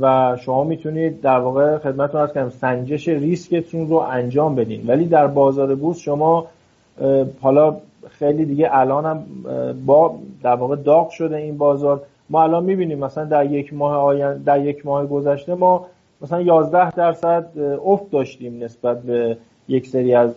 و 0.00 0.36
شما 0.40 0.64
می‌تونید 0.64 1.20
در 1.20 1.38
واقع 1.38 1.78
خدمتتون 1.78 2.20
از 2.20 2.32
کنم 2.32 2.50
سنجش 2.50 3.08
ریسکتون 3.08 3.88
رو 3.88 3.96
انجام 3.96 4.54
بدین. 4.54 4.84
ولی 4.86 5.06
در 5.06 5.26
بازار 5.26 5.74
بورس 5.74 5.98
شما 5.98 6.46
حالا 7.40 7.76
خیلی 8.08 8.44
دیگه 8.44 8.68
الان 8.72 9.04
هم 9.04 9.24
با 9.86 10.14
در 10.42 10.54
واقع 10.54 10.76
داغ 10.76 11.08
شده 11.10 11.36
این 11.36 11.58
بازار. 11.58 12.02
ما 12.30 12.42
الان 12.42 12.64
می‌بینیم 12.64 12.98
مثلا 12.98 13.24
در 13.24 13.52
یک 13.52 13.74
ماه 13.74 13.96
آین 13.96 14.34
در 14.34 14.66
یک 14.66 14.86
ماه 14.86 15.06
گذشته 15.06 15.54
ما 15.54 15.86
مثلا 16.22 16.40
11 16.40 16.90
درصد 16.90 17.46
افت 17.84 18.10
داشتیم 18.10 18.64
نسبت 18.64 19.02
به 19.02 19.36
یک 19.68 19.88
سری 19.88 20.14
از 20.14 20.30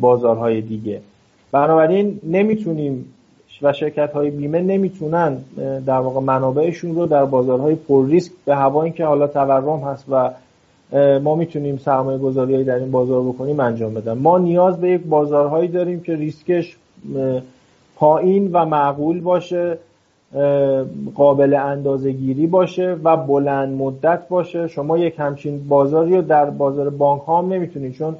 بازارهای 0.00 0.60
دیگه. 0.60 1.00
بنابراین 1.52 2.20
نمی‌تونیم 2.24 3.04
و 3.62 3.72
شرکت 3.72 4.12
های 4.12 4.30
بیمه 4.30 4.60
نمی‌تونن 4.60 5.36
در 5.86 5.98
واقع 5.98 6.20
منابعشون 6.20 6.94
رو 6.94 7.06
در 7.06 7.24
بازارهای 7.24 7.74
پر 7.74 8.06
ریسک 8.06 8.32
به 8.44 8.56
هوا 8.56 8.88
که 8.88 9.04
حالا 9.04 9.26
تورم 9.26 9.80
هست 9.80 10.04
و 10.10 10.30
ما 11.18 11.34
می‌تونیم 11.34 11.76
سرمایه 11.76 12.18
گذاری 12.18 12.64
در 12.64 12.74
این 12.74 12.90
بازار 12.90 13.22
بکنیم 13.22 13.60
انجام 13.60 13.94
بدن. 13.94 14.12
ما 14.12 14.38
نیاز 14.38 14.80
به 14.80 14.90
یک 14.90 15.00
بازارهایی 15.00 15.68
داریم 15.68 16.00
که 16.00 16.16
ریسکش 16.16 16.76
پایین 17.96 18.50
و 18.52 18.64
معقول 18.64 19.20
باشه. 19.20 19.78
قابل 21.14 21.54
اندازه 21.54 22.12
گیری 22.12 22.46
باشه 22.46 22.96
و 23.04 23.16
بلند 23.16 23.76
مدت 23.78 24.28
باشه. 24.28 24.68
شما 24.68 24.98
یک 24.98 25.14
همچین 25.18 25.68
بازاری 25.68 26.16
رو 26.16 26.22
در 26.22 26.50
بازار 26.50 26.90
بانک 26.90 27.22
ها 27.22 27.38
هم 27.38 27.52
نمی‌تونید 27.52 27.94
چون 27.94 28.16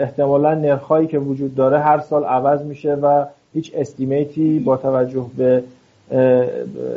احتمالا 0.00 0.54
نرخهایی 0.54 1.06
که 1.06 1.18
وجود 1.18 1.54
داره 1.54 1.78
هر 1.78 1.98
سال 1.98 2.24
عوض 2.24 2.62
میشه 2.62 2.94
و 2.94 3.24
هیچ 3.54 3.72
استیمیتی 3.74 4.58
با 4.58 4.76
توجه 4.76 5.26
به 5.36 5.64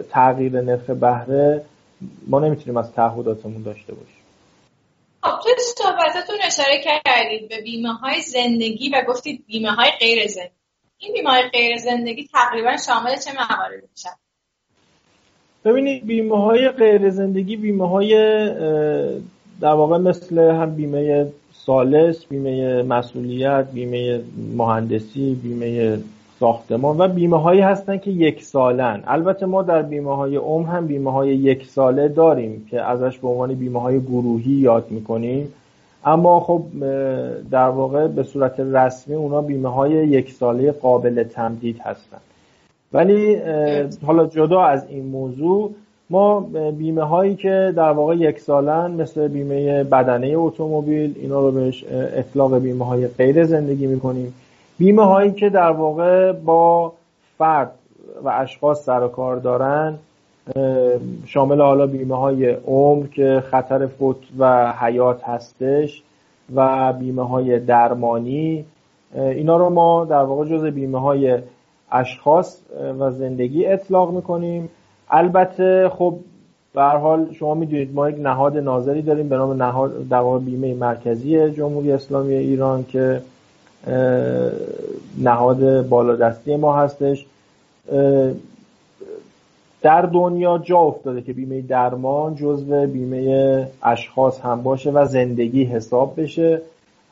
تغییر 0.10 0.62
نرخ 0.62 0.90
بهره 0.90 1.62
ما 2.28 2.40
نمی‌تونیم 2.40 2.78
از 2.78 2.94
تعهداتمون 2.94 3.64
داشته 3.64 3.94
باشیم. 3.94 4.16
خب 5.24 5.44
توی 5.44 5.54
صحبتتون 5.78 6.36
اشاره 6.44 6.82
کردید 6.84 7.50
به 7.50 7.62
بیمه 7.62 7.94
های 7.94 8.22
زندگی 8.22 8.90
و 8.90 9.04
گفتید 9.08 9.44
بیمه 9.48 9.72
های 9.72 9.90
غیر 10.00 10.28
زندگی. 10.28 10.59
این 11.00 11.14
بیمه 11.14 11.30
های 11.30 11.42
غیر 11.42 11.78
زندگی 11.78 12.28
تقریبا 12.34 12.78
شامل 12.78 13.16
چه 13.16 13.32
مواردی 13.32 13.88
میشن 13.92 14.10
ببینید 15.66 16.06
بیمه 16.06 16.38
های 16.38 16.70
غیر 16.70 17.10
زندگی 17.10 17.56
بیمه 17.56 17.90
های 17.90 18.16
در 19.62 19.74
واقع 19.74 19.98
مثل 19.98 20.40
هم 20.40 20.76
بیمه 20.76 21.28
سالس 21.54 22.26
بیمه 22.26 22.84
مسئولیت 22.84 23.68
بیمه 23.74 24.22
مهندسی 24.56 25.36
بیمه 25.44 26.00
ساختمان 26.40 26.98
و 26.98 27.08
بیمه 27.08 27.42
هایی 27.42 27.62
هستن 27.62 27.98
که 27.98 28.12
یک 28.12 28.44
سالن 28.44 29.04
البته 29.08 29.46
ما 29.46 29.64
در 29.64 29.82
بیمه 29.82 30.16
های 30.16 30.36
عمر 30.36 30.70
هم 30.70 30.88
بیمه 30.88 31.12
های 31.12 31.30
یک 31.30 31.66
ساله 31.66 32.08
داریم 32.08 32.68
که 32.70 32.82
ازش 32.82 33.18
به 33.18 33.28
عنوان 33.28 33.54
بیمه 33.54 33.82
های 33.82 34.00
گروهی 34.00 34.52
یاد 34.52 34.92
می‌کنیم. 34.92 35.54
اما 36.06 36.40
خب 36.40 36.64
در 37.52 37.70
واقع 37.70 38.08
به 38.08 38.24
صورت 38.24 38.60
رسمی 38.60 39.16
اونا 39.16 39.42
بیمه 39.42 39.70
های 39.70 39.92
یک 39.92 40.34
ساله 40.34 40.72
قابل 40.72 41.24
تمدید 41.24 41.80
هستن. 41.80 42.18
ولی 42.94 43.36
حالا 44.06 44.26
جدا 44.26 44.62
از 44.62 44.86
این 44.90 45.06
موضوع 45.06 45.72
ما 46.10 46.40
بیمه 46.78 47.04
هایی 47.04 47.36
که 47.36 47.74
در 47.76 47.92
واقع 47.92 48.16
یک 48.16 48.40
سالن 48.40 48.92
مثل 48.92 49.28
بیمه 49.28 49.84
بدنه 49.84 50.34
اتومبیل 50.38 51.16
اینا 51.22 51.40
رو 51.40 51.52
بهش 51.52 51.86
اطلاق 51.92 52.58
بیمه 52.58 52.86
های 52.86 53.08
غیر 53.08 53.44
زندگی 53.44 53.88
می‌کنیم. 53.88 54.34
بیمه 54.78 55.06
هایی 55.06 55.32
که 55.32 55.50
در 55.50 55.72
واقع 55.72 56.32
با 56.32 56.94
فرد 57.38 57.72
و 58.24 58.30
اشخاص 58.30 58.84
سر 58.84 59.04
و 59.04 59.08
کار 59.08 59.36
دارن 59.36 59.98
شامل 61.26 61.62
حالا 61.62 61.88
بیمه 61.88 62.18
های 62.18 62.50
عمر 62.50 63.06
که 63.08 63.44
خطر 63.52 63.88
فوت 63.88 64.18
و 64.38 64.74
حیات 64.80 65.24
هستش 65.24 66.04
و 66.56 66.94
بیمه 66.94 67.28
های 67.28 67.60
درمانی 67.60 68.66
اینا 69.16 69.58
رو 69.58 69.70
ما 69.70 70.06
در 70.06 70.24
واقع 70.24 70.46
جز 70.46 70.66
بیمه 70.66 71.02
های 71.02 71.38
اشخاص 71.92 72.58
و 73.00 73.12
زندگی 73.12 73.66
اطلاق 73.66 74.12
می‌کنیم. 74.12 74.70
البته 75.10 75.90
خب 75.90 76.16
به 76.74 76.84
حال 76.84 77.34
شما 77.34 77.54
می‌دونید 77.54 77.96
ما 77.96 78.10
یک 78.10 78.20
نهاد 78.20 78.58
ناظری 78.58 79.02
داریم 79.02 79.30
به 79.30 79.38
نام 79.38 79.64
نهاد 79.64 80.08
در 80.10 80.18
واقع 80.18 80.40
بیمه 80.40 80.74
مرکزی 80.74 81.52
جمهوری 81.52 81.92
اسلامی 81.92 82.34
ایران 82.34 82.86
که 82.86 83.22
نهاد 85.18 85.88
بالادستی 85.88 86.56
ما 86.56 86.76
هستش. 86.78 87.26
در 89.82 90.02
دنیا 90.02 90.58
جا 90.58 90.78
افتاده 90.78 91.22
که 91.22 91.34
بیمه 91.34 91.62
درمان 91.62 92.36
جزو 92.36 92.88
بیمه 92.88 93.68
اشخاص 93.84 94.42
هم 94.42 94.64
باشه 94.64 94.92
و 94.92 95.06
زندگی 95.06 95.64
حساب 95.64 96.22
بشه. 96.22 96.62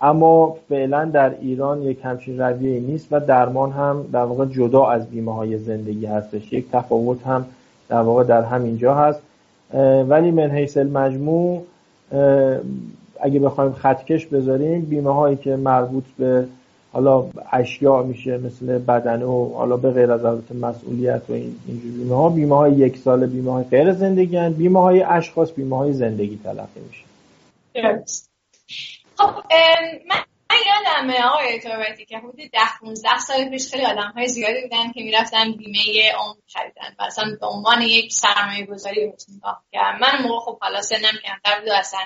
اما 0.01 0.57
فعلا 0.69 1.05
در 1.05 1.35
ایران 1.41 1.81
یک 1.81 1.99
همچین 2.03 2.39
رویه 2.39 2.79
نیست 2.79 3.07
و 3.11 3.19
درمان 3.19 3.71
هم 3.71 4.05
در 4.11 4.23
واقع 4.23 4.45
جدا 4.45 4.85
از 4.85 5.09
بیمه 5.09 5.35
های 5.35 5.57
زندگی 5.57 6.05
هستش. 6.05 6.53
یک 6.53 6.71
تفاوت 6.71 7.27
هم 7.27 7.45
در 7.89 8.01
واقع 8.01 8.23
در 8.23 8.41
همینجا 8.41 8.95
هست. 8.95 9.21
ولی 10.07 10.31
من 10.31 10.51
حیث 10.51 10.77
المجموع 10.77 11.63
اگه 13.19 13.39
بخوایم 13.39 13.71
خطکش 13.71 14.25
بذاریم 14.25 14.81
بیمه 14.81 15.13
هایی 15.13 15.35
که 15.35 15.55
مربوط 15.55 16.03
به 16.17 16.47
حالا 16.93 17.29
اشیاء 17.51 18.03
میشه 18.03 18.37
مثل 18.37 18.77
بدنه 18.77 19.25
و 19.25 19.53
حالا 19.53 19.77
به 19.77 19.91
غیر 19.91 20.11
از 20.11 20.25
البته 20.25 20.55
مسئولیت 20.55 21.21
و 21.29 21.33
این 21.33 21.59
اینجور 21.67 21.91
بیمه 21.91 22.15
ها 22.15 22.29
بیمه 22.29 22.55
های 22.55 22.73
یک 22.73 22.97
سال 22.97 23.25
بیمه 23.25 23.51
های 23.51 23.63
غیر 23.63 23.93
زندگی 23.93 24.37
هن. 24.37 24.53
بیمه 24.53 24.81
های 24.81 25.01
اشخاص 25.01 25.51
بیمه 25.51 25.77
های 25.77 25.93
زندگی 25.93 26.39
تلقی 26.43 26.79
میشه. 26.87 27.03
خب 29.17 29.33
من 30.09 30.23
یادمه 30.65 31.23
آقای 31.23 31.59
توبتی 31.59 32.05
که 32.05 32.17
حدود 32.17 32.35
ده 32.35 32.79
15 32.81 33.17
سال 33.17 33.49
پیش 33.49 33.71
خیلی 33.71 33.85
آدم 33.85 34.13
های 34.15 34.27
زیادی 34.27 34.61
بودن 34.61 34.91
که 34.91 35.01
می‌رفتن 35.03 35.51
بیمه 35.51 36.11
عمر 36.19 36.35
خریدن 36.47 36.95
و 36.99 37.03
اصلا 37.03 37.37
به 37.41 37.47
عنوان 37.47 37.81
یک 37.81 38.13
سرمایه 38.13 38.65
گذاری 38.65 39.13
نگاه 39.37 39.63
کردن. 39.71 39.99
من 39.99 40.27
موقع 40.27 40.39
خب 40.39 40.59
حالا 40.61 40.81
سنم 40.81 41.17
کمتر 41.23 41.59
بود 41.59 41.69
اصلا 41.69 41.99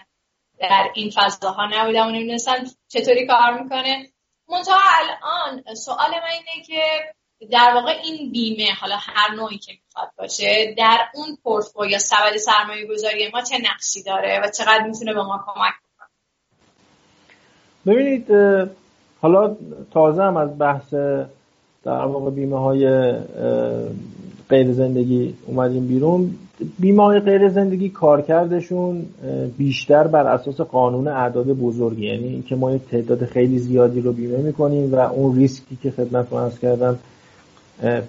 در 0.60 0.90
این 0.94 1.12
فضاها 1.16 1.70
نبودم 1.72 2.08
و 2.08 2.12
نمی‌دونستم 2.12 2.64
چطوری 2.88 3.28
کار 3.28 3.62
می‌کنه. 3.64 4.08
منتها 4.52 4.80
الان 5.00 5.76
سوال 5.76 6.10
من 6.10 6.30
اینه 6.32 6.66
که 6.66 6.82
در 7.52 7.72
واقع 7.76 7.92
این 8.04 8.32
بیمه 8.32 8.72
حالا 8.82 8.96
هر 9.00 9.36
نوعی 9.36 9.58
که 9.58 9.74
می‌خواد 9.86 10.12
باشه 10.18 10.76
در 10.78 11.00
اون 11.14 11.38
پورتفولیو 11.44 11.92
یا 11.92 12.00
سبد 12.00 12.38
سرمایه 12.38 12.88
گذاری 12.88 13.32
ما 13.34 13.42
چه 13.42 13.56
نقشی 13.58 14.04
داره 14.04 14.40
و 14.44 14.50
چقدر 14.58 14.84
می‌تونه 14.88 15.14
به 15.14 15.24
ما 15.24 15.46
کمک 15.48 15.74
کنه 15.98 16.08
ببینید 17.86 18.32
حالا 19.22 19.56
تازه 19.94 20.24
هم 20.24 20.38
از 20.38 20.60
بحث 20.60 20.94
در 21.84 22.06
واقع 22.06 22.30
بیمه 22.30 22.60
های 22.60 22.86
غیر 24.52 24.72
زندگی 24.72 25.34
اومدیم 25.48 25.88
بیرون. 25.88 26.30
بیمه 26.80 27.20
غیر 27.20 27.50
زندگی 27.50 27.90
کارکردشون 27.90 29.06
بیشتر 29.58 30.08
بر 30.08 30.28
اساس 30.28 30.62
قانون 30.62 31.08
اعداد 31.08 31.48
بزرگی. 31.48 32.06
یعنی 32.06 32.28
اینکه 32.28 32.56
ما 32.56 32.72
یک 32.72 32.82
تعداد 32.92 33.26
خیلی 33.26 33.60
زیادی 33.60 34.02
رو 34.02 34.14
بیمه 34.14 34.38
می‌کنیم 34.38 34.94
و 34.94 34.96
اون 34.96 35.36
ریسکی 35.36 35.78
که 35.84 35.92
خدمت 35.92 36.34
ارز 36.34 36.60
کردم 36.60 37.00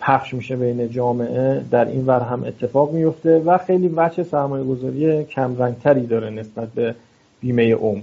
پخش 0.01 0.35
میشه 0.35 0.57
بین 0.57 0.91
جامعه 0.91 1.63
در 1.71 1.85
این 1.85 2.07
ور 2.07 2.21
هم 2.21 2.45
اتفاق 2.45 2.93
میفته 2.93 3.39
و 3.39 3.59
خیلی 3.59 3.89
وجه 3.97 4.23
سرمایه 4.23 4.65
گذاری 4.65 5.25
کمرنگتری 5.25 6.07
داره 6.07 6.31
نسبت 6.31 6.69
به 6.69 6.95
بیمه 7.41 7.75
عمر. 7.75 8.01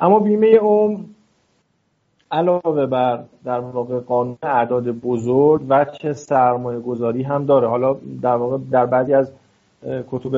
اما 0.00 0.18
بیمه 0.18 0.58
عمر 0.58 0.98
علاوه 2.30 2.86
بر 2.86 3.24
در 3.44 3.60
واقع 3.60 3.98
قانون 3.98 4.36
اعداد 4.42 4.88
بزرگ 4.88 5.60
وجه 5.68 6.12
سرمایه 6.12 6.80
گذاری 6.80 7.22
هم 7.22 7.44
داره. 7.44 7.68
حالا 7.68 7.96
در 8.22 8.36
واقع 8.36 8.58
در 8.70 8.86
بعضی 8.86 9.14
از 9.14 9.30
کتب 10.10 10.36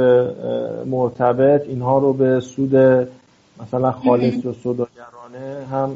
مرتبط 0.87 1.67
اینها 1.69 1.99
رو 1.99 2.13
به 2.13 2.41
سود 2.41 2.77
مثلا 3.63 3.93
خالص 3.93 4.47
و 4.47 4.53
سوداگرانه 4.53 5.67
هم 5.73 5.91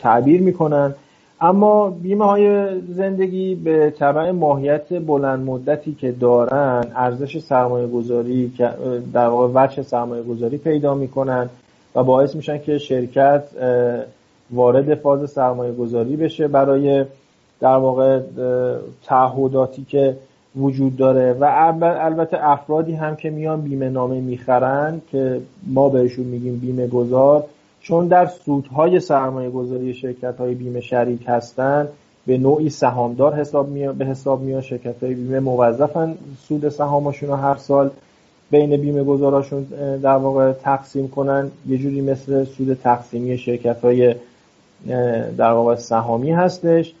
تعبیر 0.00 0.40
می‌کنن. 0.40 0.94
اما 1.40 1.90
بیمه 1.90 2.24
های 2.24 2.80
زندگی 2.80 3.54
به 3.54 3.90
طبع 3.90 4.30
ماهیت 4.30 4.92
بلند 4.92 5.46
مدتی 5.46 5.94
که 5.94 6.12
دارن 6.12 6.84
ارزش 6.96 7.38
سرمایه 7.38 7.86
گذاری 7.86 8.52
در 9.12 9.28
واقع 9.28 9.64
وجه 9.64 9.82
سرمایه 9.82 10.22
گذاری 10.22 10.58
پیدا 10.58 10.94
می‌کنن 10.94 11.50
و 11.94 12.04
باعث 12.04 12.36
میشن 12.36 12.58
که 12.58 12.78
شرکت 12.78 13.44
وارد 14.52 14.94
فاز 14.94 15.30
سرمایه 15.30 15.72
گذاری 15.72 16.16
بشه 16.16 16.48
برای 16.48 17.04
در 17.60 17.76
واقع 17.76 18.20
تعهداتی 19.04 19.84
که 19.84 20.16
وجود 20.56 20.96
داره. 20.96 21.32
و 21.32 21.44
البته 21.84 22.38
افرادی 22.40 22.92
هم 22.92 23.16
که 23.16 23.30
میان 23.30 23.60
بیمه 23.60 23.88
نامه 23.88 24.20
می‌خرن 24.20 25.00
که 25.10 25.40
ما 25.66 25.88
بهشون 25.88 26.24
میگیم 26.24 26.58
بیمه 26.58 26.86
گذار 26.86 27.44
چون 27.80 28.06
در 28.08 28.26
سودهای 28.26 29.00
سرمایه 29.00 29.50
گذاری 29.50 29.94
شرکت 29.94 30.36
های 30.38 30.54
بیمه 30.54 30.80
شریک 30.80 31.24
هستن 31.26 31.88
به 32.26 32.38
نوعی 32.38 32.70
سهامدار 32.70 33.34
حساب 33.34 33.68
می... 33.68 33.88
به 33.88 34.06
حساب 34.06 34.40
میان 34.40 34.60
شرکت 34.60 35.02
های 35.02 35.14
بیمه. 35.14 35.40
موظفن 35.40 36.14
سود 36.48 36.68
سهامشون 36.68 37.28
رو 37.28 37.34
هر 37.34 37.56
سال 37.56 37.90
بین 38.50 38.76
بیمه 38.76 39.04
گذاراشون 39.04 39.62
در 40.02 40.16
واقع 40.16 40.52
تقسیم 40.52 41.08
کنن. 41.08 41.50
یه 41.68 41.78
جوری 41.78 42.00
مثل 42.00 42.44
سود 42.44 42.74
تقسیمی 42.74 43.38
شرکت 43.38 43.80
های 43.80 44.14
در 45.38 45.52
واقع 45.52 45.74
سهامی 45.74 46.32
هستش. 46.32 46.92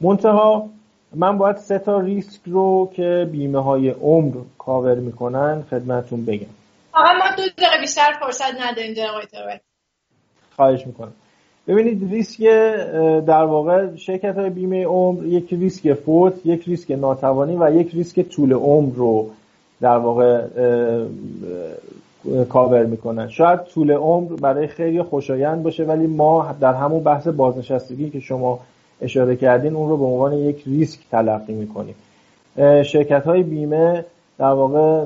منتها 0.00 0.68
من 1.14 1.38
باید 1.38 1.56
سه 1.56 1.78
تا 1.78 2.00
ریسک 2.00 2.40
رو 2.46 2.90
که 2.94 3.28
بیمه 3.32 3.62
های 3.62 3.90
عمر 3.90 4.34
کاور 4.58 4.94
می‌کنن 4.94 5.64
خدمتون 5.70 6.24
بگم. 6.24 6.46
آقا 6.92 7.12
ما 7.12 7.36
دو 7.36 7.42
دقیقه 7.42 7.80
بیشتر 7.80 8.12
فرصت 8.20 8.54
نداریم 8.60 8.94
جناب 8.94 9.22
خواهش 10.56 10.86
می‌کنم. 10.86 11.12
ببینید 11.68 12.12
ریسک 12.12 12.40
در 13.26 13.44
واقع 13.44 13.96
شرکت 13.96 14.38
های 14.38 14.50
بیمه 14.50 14.84
عمر 14.84 15.24
یک 15.24 15.52
ریسک 15.52 15.92
فوت 15.94 16.46
یک 16.46 16.64
ریسک 16.64 16.90
ناتوانی 16.90 17.56
و 17.56 17.74
یک 17.74 17.94
ریسک 17.94 18.20
طول 18.20 18.52
عمر 18.52 18.94
رو 18.94 19.30
در 19.80 19.96
واقع 19.96 20.46
کاور 22.48 22.86
می‌کنن. 22.86 23.28
شاید 23.28 23.64
طول 23.64 23.90
عمر 23.90 24.32
برای 24.32 24.66
خیلی 24.66 25.02
خوشایند 25.02 25.62
باشه 25.62 25.84
ولی 25.84 26.06
ما 26.06 26.54
در 26.60 26.74
همون 26.74 27.02
بحث 27.02 27.28
بازنشستگی 27.28 28.10
که 28.10 28.20
شما 28.20 28.60
اشاره 29.02 29.36
کردین 29.36 29.76
اون 29.76 29.88
رو 29.88 29.96
به 29.96 30.04
عنوان 30.04 30.32
یک 30.32 30.62
ریسک 30.66 31.00
تلقی 31.10 31.54
می‌کنیم. 31.54 31.94
شرکت 32.82 33.24
های 33.24 33.42
بیمه 33.42 34.04
در 34.38 34.50
واقع 34.50 35.04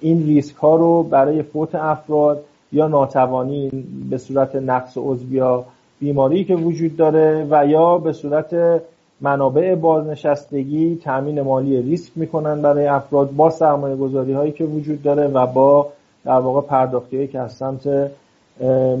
این 0.00 0.26
ریسک 0.26 0.56
ها 0.56 0.76
رو 0.76 1.02
برای 1.02 1.42
فوت 1.42 1.74
افراد 1.74 2.44
یا 2.72 2.88
ناتوانی 2.88 3.70
به 4.10 4.18
صورت 4.18 4.56
نقص 4.56 4.92
عضو 4.96 5.34
یا 5.34 5.64
بیماری 6.00 6.44
که 6.44 6.54
وجود 6.54 6.96
داره 6.96 7.46
و 7.50 7.66
یا 7.66 7.98
به 7.98 8.12
صورت 8.12 8.80
منابع 9.24 9.74
بازنشستگی 9.74 11.00
تامین 11.04 11.40
مالی 11.40 11.82
ریسک 11.82 12.12
می‌کنن 12.16 12.62
برای 12.62 12.86
افراد 12.86 13.30
با 13.30 13.50
سرمایه 13.50 13.96
گذاری 13.96 14.32
هایی 14.32 14.52
که 14.52 14.64
وجود 14.64 15.02
داره 15.02 15.26
و 15.26 15.46
با 15.46 15.88
در 16.24 16.38
واقع 16.38 16.60
پرداختی 16.60 17.16
هایی 17.16 17.28
که 17.28 17.40
از 17.40 17.52
سمت 17.52 18.10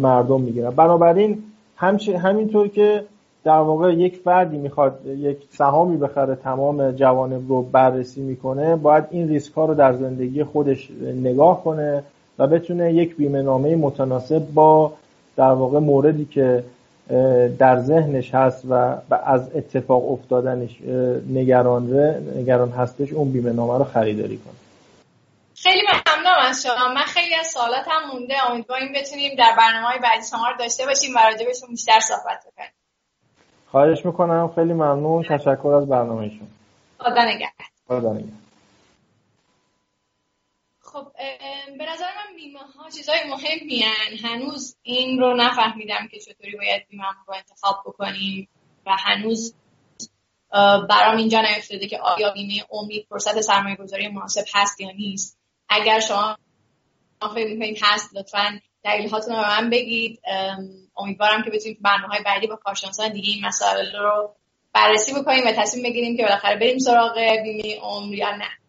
مردم 0.00 0.40
می‌گیرن. 0.40 0.70
بنابراین 0.70 1.42
همینطور 2.22 2.68
که 2.68 3.04
در 3.44 3.58
واقع 3.58 3.92
یک 3.92 4.16
فردی 4.16 4.56
می‌خواد 4.56 5.06
یک 5.06 5.38
سهامی 5.50 5.96
بخره 5.96 6.34
تمام 6.34 6.90
جوانب 6.90 7.48
رو 7.48 7.62
بررسی 7.62 8.20
می‌کنه 8.20 8.76
باید 8.76 9.04
این 9.10 9.28
ریسک 9.28 9.52
ها 9.52 9.64
رو 9.64 9.74
در 9.74 9.92
زندگی 9.92 10.44
خودش 10.44 10.90
نگاه 11.22 11.64
کنه 11.64 12.02
و 12.38 12.46
بتونه 12.46 12.94
یک 12.94 13.16
بیمه 13.16 13.42
نامه 13.42 13.76
متناسب 13.76 14.42
با 14.54 14.92
در 15.36 15.52
واقع 15.52 15.78
موردی 15.78 16.24
که 16.24 16.64
در 17.58 17.80
ذهنش 17.80 18.34
هست 18.34 18.64
و 18.70 18.74
از 19.24 19.50
اتفاق 19.54 20.12
افتادنش 20.12 20.80
نگران 21.28 21.82
نگران 22.36 22.70
هستش 22.70 23.12
اون 23.12 23.32
بیمه 23.32 23.52
نامه 23.52 23.78
رو 23.78 23.84
خریداری 23.84 24.36
کنه 24.36 24.54
خیلی 25.56 25.82
ممنونم 25.82 26.36
از 26.48 26.62
شما. 26.62 26.94
من 26.94 27.02
خیلی 27.02 27.34
از 27.34 27.46
سوالات 27.46 27.84
هم 27.88 28.10
مونده. 28.12 28.50
امیدواریم 28.50 28.92
بتونیم 28.96 29.32
در 29.38 29.54
برنامه 29.58 29.86
های 29.86 29.98
بعدی 29.98 30.22
شما 30.30 30.48
رو 30.48 30.56
داشته 30.58 30.86
باشیم 30.86 31.14
و 31.14 31.18
راجبشون 31.18 31.68
بیشتر 31.70 32.00
صحبت 32.00 32.44
کنیم. 32.56 32.70
خواهش 33.70 34.06
می‌کنم. 34.06 34.52
خیلی 34.54 34.72
ممنون. 34.72 35.22
تشکر 35.22 35.68
از 35.68 35.88
برنامه 35.88 36.28
شما 36.28 36.48
خدا 36.98 37.24
نگهدار. 37.24 37.68
خدا 37.88 38.12
نگهدار. 38.12 38.43
خب 40.94 41.12
به 41.78 41.84
نظر 41.92 42.04
من 42.04 42.36
بیمه 42.36 42.58
ها 42.58 42.90
چیزای 42.90 43.16
مهمی 43.28 43.84
هنوز 44.22 44.76
این 44.82 45.20
رو 45.20 45.34
نفهمیدم 45.36 46.08
که 46.10 46.20
چطوری 46.20 46.56
باید 46.56 46.88
بیمه 46.88 47.04
رو 47.26 47.34
انتخاب 47.34 47.82
بکنیم 47.86 48.48
و 48.86 48.96
هنوز 48.98 49.54
برام 50.88 51.16
اینجا 51.16 51.40
نیفتاده 51.40 51.86
که 51.86 51.98
آیا 51.98 52.30
بیمه 52.30 52.64
عمری 52.70 53.06
فرصت 53.08 53.40
سرمایه 53.40 53.76
گذاری 53.76 54.08
مناسب 54.08 54.44
هست 54.54 54.80
یا 54.80 54.90
نیست. 54.90 55.38
اگر 55.68 56.00
شما 56.00 56.36
فکر 57.34 57.48
می‌کنید 57.48 57.78
هست 57.82 58.16
لطفا 58.16 58.60
دلیلاتون 58.84 59.36
رو 59.36 59.42
به 59.42 59.48
من 59.48 59.70
بگید. 59.70 60.20
امیدوارم 60.96 61.42
که 61.42 61.50
بتونیم 61.50 61.78
برنامه 61.80 62.14
های 62.14 62.22
بعدی 62.24 62.46
با 62.46 62.56
کارشناسان 62.56 63.12
دیگه 63.12 63.32
این 63.32 63.46
مسائل 63.46 63.96
رو 63.96 64.34
بررسی 64.72 65.12
بکنیم 65.14 65.46
و 65.46 65.52
تصمیم 65.52 65.82
بگیریم 65.82 66.16
که 66.16 66.22
بالاخره 66.22 66.56
بریم 66.56 66.78
سراغ 66.78 67.14
بیمه 67.42 67.80
عمر 67.80 68.14
یا 68.14 68.36
نه. 68.36 68.63